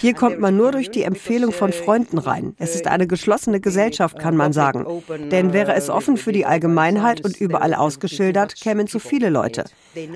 Hier 0.00 0.14
kommt 0.14 0.40
man 0.40 0.56
nur 0.56 0.72
durch 0.72 0.90
die 0.90 1.02
Empfehlung 1.02 1.52
von 1.52 1.72
Freunden 1.72 2.18
rein. 2.18 2.54
Es 2.58 2.74
ist 2.74 2.86
eine 2.86 3.06
geschlossene 3.06 3.60
Gesellschaft, 3.60 4.18
kann 4.18 4.36
man 4.36 4.52
sagen. 4.52 4.86
Denn 5.30 5.52
wäre 5.52 5.74
es 5.74 5.90
offen 5.90 6.16
für 6.16 6.32
die 6.32 6.46
Allgemeinheit 6.46 7.24
und 7.24 7.36
überall 7.38 7.74
ausgeschildert, 7.74 8.54
kämen 8.56 8.86
zu 8.86 8.98
viele 8.98 9.28
Leute. 9.28 9.64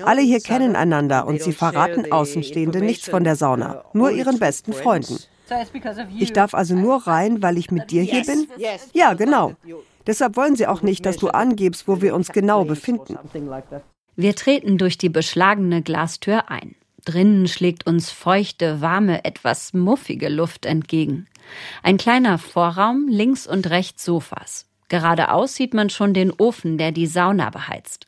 Alle 0.05 0.21
hier 0.21 0.39
kennen 0.39 0.75
einander 0.75 1.27
und 1.27 1.41
sie 1.41 1.53
verraten 1.53 2.11
Außenstehende 2.11 2.81
nichts 2.81 3.07
von 3.09 3.23
der 3.23 3.35
Sauna, 3.35 3.83
nur 3.93 4.11
ihren 4.11 4.39
besten 4.39 4.73
Freunden. 4.73 5.17
Ich 6.17 6.33
darf 6.33 6.53
also 6.53 6.75
nur 6.75 7.07
rein, 7.07 7.41
weil 7.41 7.57
ich 7.57 7.71
mit 7.71 7.91
dir 7.91 8.01
hier 8.01 8.23
bin? 8.23 8.47
Ja, 8.93 9.13
genau. 9.13 9.53
Deshalb 10.07 10.37
wollen 10.37 10.55
sie 10.55 10.67
auch 10.67 10.81
nicht, 10.81 11.05
dass 11.05 11.17
du 11.17 11.27
angibst, 11.27 11.87
wo 11.87 12.01
wir 12.01 12.15
uns 12.15 12.31
genau 12.31 12.63
befinden. 12.63 13.17
Wir 14.15 14.35
treten 14.35 14.77
durch 14.77 14.97
die 14.97 15.09
beschlagene 15.09 15.83
Glastür 15.83 16.49
ein. 16.49 16.75
Drinnen 17.05 17.47
schlägt 17.47 17.85
uns 17.85 18.09
feuchte, 18.09 18.81
warme, 18.81 19.23
etwas 19.23 19.73
muffige 19.73 20.29
Luft 20.29 20.65
entgegen. 20.65 21.27
Ein 21.83 21.97
kleiner 21.97 22.37
Vorraum, 22.37 23.07
links 23.07 23.47
und 23.47 23.69
rechts 23.69 24.03
Sofas. 24.03 24.65
Geradeaus 24.89 25.55
sieht 25.55 25.73
man 25.73 25.89
schon 25.89 26.13
den 26.13 26.31
Ofen, 26.31 26.77
der 26.77 26.91
die 26.91 27.07
Sauna 27.07 27.49
beheizt. 27.49 28.07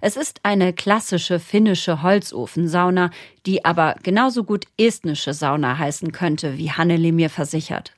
Es 0.00 0.16
ist 0.16 0.40
eine 0.42 0.72
klassische 0.72 1.38
finnische 1.38 2.02
Holzofensauna, 2.02 3.10
die 3.46 3.64
aber 3.64 3.96
genauso 4.02 4.44
gut 4.44 4.64
estnische 4.76 5.34
Sauna 5.34 5.78
heißen 5.78 6.10
könnte, 6.10 6.58
wie 6.58 6.72
Hannele 6.72 7.12
mir 7.12 7.30
versichert. 7.30 7.92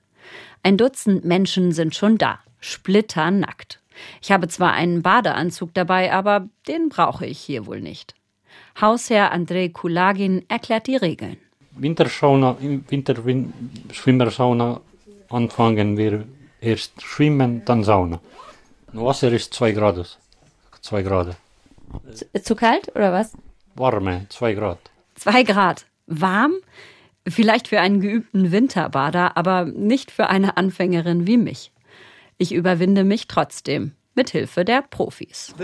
Ein 0.62 0.77
Dutzend 0.77 1.25
Menschen 1.25 1.72
sind 1.72 1.94
schon 1.94 2.18
da 2.18 2.38
splitternackt. 2.61 3.81
Ich 4.22 4.31
habe 4.31 4.48
zwar 4.48 4.72
einen 4.72 5.03
Badeanzug 5.03 5.75
dabei, 5.75 6.12
aber 6.12 6.48
den 6.68 6.88
brauche 6.88 7.27
ich 7.27 7.40
hier 7.40 7.66
wohl 7.66 7.81
nicht. 7.81 8.14
Hausherr 8.81 9.33
Andrei 9.33 9.68
Kulagin 9.68 10.44
erklärt 10.48 10.87
die 10.87 10.96
Regeln. 10.96 11.37
Wintersauna, 11.72 12.57
im 12.61 12.85
Winterschwimmersauna 12.88 14.81
anfangen 15.31 15.96
wir 15.96 16.25
erst 16.61 17.03
schwimmen, 17.03 17.64
dann 17.64 17.83
Sauna. 17.83 18.20
Wasser 18.92 19.33
ist 19.33 19.55
2 19.55 19.72
Grad. 19.72 20.18
2 20.83 21.03
Grad. 21.03 21.37
Zu, 22.12 22.42
zu 22.42 22.55
kalt 22.55 22.94
oder 22.94 23.12
was? 23.12 23.33
Warme, 23.75 24.27
2 24.29 24.55
Grad. 24.55 24.79
2 25.16 25.42
Grad. 25.44 25.87
Warm? 26.07 26.55
Vielleicht 27.29 27.69
für 27.69 27.81
einen 27.81 28.01
geübten 28.01 28.51
Winterbader, 28.51 29.37
aber 29.37 29.65
nicht 29.65 30.11
für 30.11 30.29
eine 30.29 30.57
Anfängerin 30.57 31.27
wie 31.27 31.37
mich. 31.37 31.71
Ich 32.39 32.53
überwinde 32.53 33.05
mich 33.05 33.29
trotzdem 33.29 33.93
mit 34.15 34.31
Hilfe 34.31 34.65
der 34.65 34.83
Profis. 34.83 35.55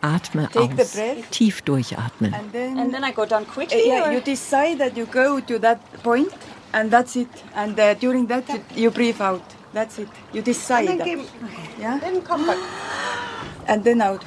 Atme 0.00 0.48
aus. 0.54 0.96
Tief 1.30 1.62
durchatmen. 1.62 2.34
And 2.34 2.52
then, 2.52 2.78
and 2.78 2.92
then 2.92 3.02
I 3.02 3.12
go 3.12 3.24
down 3.24 3.46
quickly. 3.46 3.82
Uh, 3.82 3.88
yeah, 3.88 4.12
you 4.12 4.20
decide 4.20 4.78
that 4.78 4.96
you 4.96 5.06
go 5.06 5.40
to 5.40 5.58
that 5.58 5.78
point 6.02 6.28
and 6.72 6.90
that's 6.90 7.16
it. 7.16 7.28
And 7.54 7.78
uh, 7.78 7.94
during 7.94 8.28
that 8.28 8.44
you, 8.48 8.60
you 8.74 8.90
breathe 8.90 9.20
out. 9.20 9.42
That's 9.72 9.98
it. 9.98 10.08
You 10.32 10.42
decide. 10.42 10.88
And 10.88 11.00
then, 11.00 11.24
yeah? 11.78 11.98
then 11.98 12.22
come 12.22 12.46
back. 12.46 12.58
And 13.66 13.84
then 13.84 14.00
out. 14.00 14.20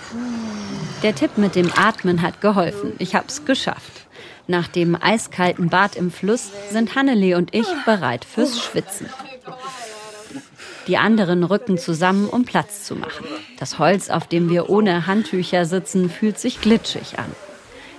Der 1.01 1.15
Tipp 1.15 1.37
mit 1.37 1.55
dem 1.55 1.71
Atmen 1.75 2.21
hat 2.21 2.41
geholfen. 2.41 2.93
Ich 2.99 3.15
hab's 3.15 3.45
geschafft. 3.45 4.07
Nach 4.49 4.67
dem 4.67 4.97
eiskalten 4.99 5.69
Bad 5.69 5.95
im 5.95 6.09
Fluss 6.09 6.49
sind 6.71 6.95
Hannele 6.95 7.37
und 7.37 7.53
ich 7.53 7.67
bereit 7.85 8.25
fürs 8.25 8.59
Schwitzen. 8.59 9.07
Die 10.87 10.97
anderen 10.97 11.43
rücken 11.43 11.77
zusammen, 11.77 12.27
um 12.27 12.45
Platz 12.45 12.83
zu 12.83 12.95
machen. 12.95 13.27
Das 13.59 13.77
Holz, 13.77 14.09
auf 14.09 14.25
dem 14.25 14.49
wir 14.49 14.71
ohne 14.71 15.05
Handtücher 15.05 15.65
sitzen, 15.65 16.09
fühlt 16.09 16.39
sich 16.39 16.61
glitschig 16.61 17.19
an. 17.19 17.31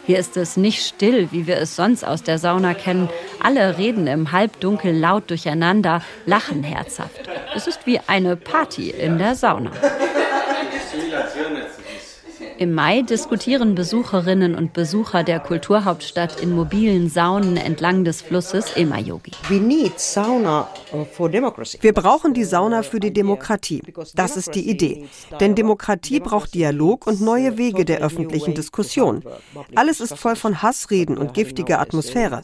Hier 0.06 0.18
ist 0.18 0.36
es 0.36 0.56
nicht 0.56 0.84
still, 0.84 1.28
wie 1.30 1.46
wir 1.46 1.56
es 1.58 1.76
sonst 1.76 2.04
aus 2.04 2.24
der 2.24 2.38
Sauna 2.38 2.74
kennen. 2.74 3.08
Alle 3.40 3.78
reden 3.78 4.08
im 4.08 4.32
Halbdunkel 4.32 4.92
laut 4.92 5.30
durcheinander, 5.30 6.02
lachen 6.26 6.64
herzhaft. 6.64 7.28
Es 7.54 7.68
ist 7.68 7.86
wie 7.86 8.00
eine 8.08 8.34
Party 8.34 8.90
in 8.90 9.18
der 9.18 9.36
Sauna. 9.36 9.70
Im 12.60 12.74
Mai 12.74 13.00
diskutieren 13.00 13.74
Besucherinnen 13.74 14.54
und 14.54 14.74
Besucher 14.74 15.24
der 15.24 15.40
Kulturhauptstadt 15.40 16.42
in 16.42 16.54
mobilen 16.54 17.08
Saunen 17.08 17.56
entlang 17.56 18.04
des 18.04 18.20
Flusses 18.20 18.76
Emajogi. 18.76 19.30
Uh, 19.50 21.28
Wir 21.80 21.94
brauchen 21.94 22.34
die 22.34 22.44
Sauna 22.44 22.82
für 22.82 23.00
die 23.00 23.14
Demokratie. 23.14 23.80
Das 24.14 24.36
ist 24.36 24.54
die 24.54 24.68
Idee. 24.68 25.08
Denn 25.40 25.54
Demokratie 25.54 26.20
braucht 26.20 26.52
Dialog 26.52 27.06
und 27.06 27.22
neue 27.22 27.56
Wege 27.56 27.86
der 27.86 28.02
öffentlichen 28.02 28.52
Diskussion. 28.52 29.24
Alles 29.74 30.00
ist 30.00 30.18
voll 30.18 30.36
von 30.36 30.60
Hassreden 30.60 31.16
und 31.16 31.32
giftiger 31.32 31.80
Atmosphäre. 31.80 32.42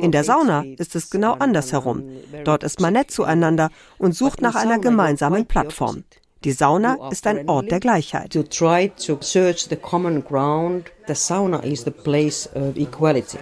In 0.00 0.12
der 0.12 0.22
Sauna 0.22 0.64
ist 0.78 0.94
es 0.94 1.10
genau 1.10 1.32
andersherum. 1.32 2.04
Dort 2.44 2.62
ist 2.62 2.80
man 2.80 2.92
nett 2.92 3.10
zueinander 3.10 3.70
und 3.98 4.14
sucht 4.14 4.42
nach 4.42 4.54
einer 4.54 4.78
gemeinsamen 4.78 5.44
Plattform. 5.44 6.04
Die 6.46 6.52
Sauna 6.52 7.10
ist 7.10 7.26
ein 7.26 7.48
Ort 7.48 7.72
der 7.72 7.80
Gleichheit. 7.80 8.32
To 8.32 8.44
try 8.44 8.88
to 9.04 9.18
search 9.20 9.66
the 9.68 9.74
common 9.74 10.22
ground, 10.22 10.92
the 11.08 11.14
sauna 11.16 11.58
is 11.64 11.82
the 11.82 11.90
place 11.90 12.48
of 12.54 12.76
equality. 12.76 13.38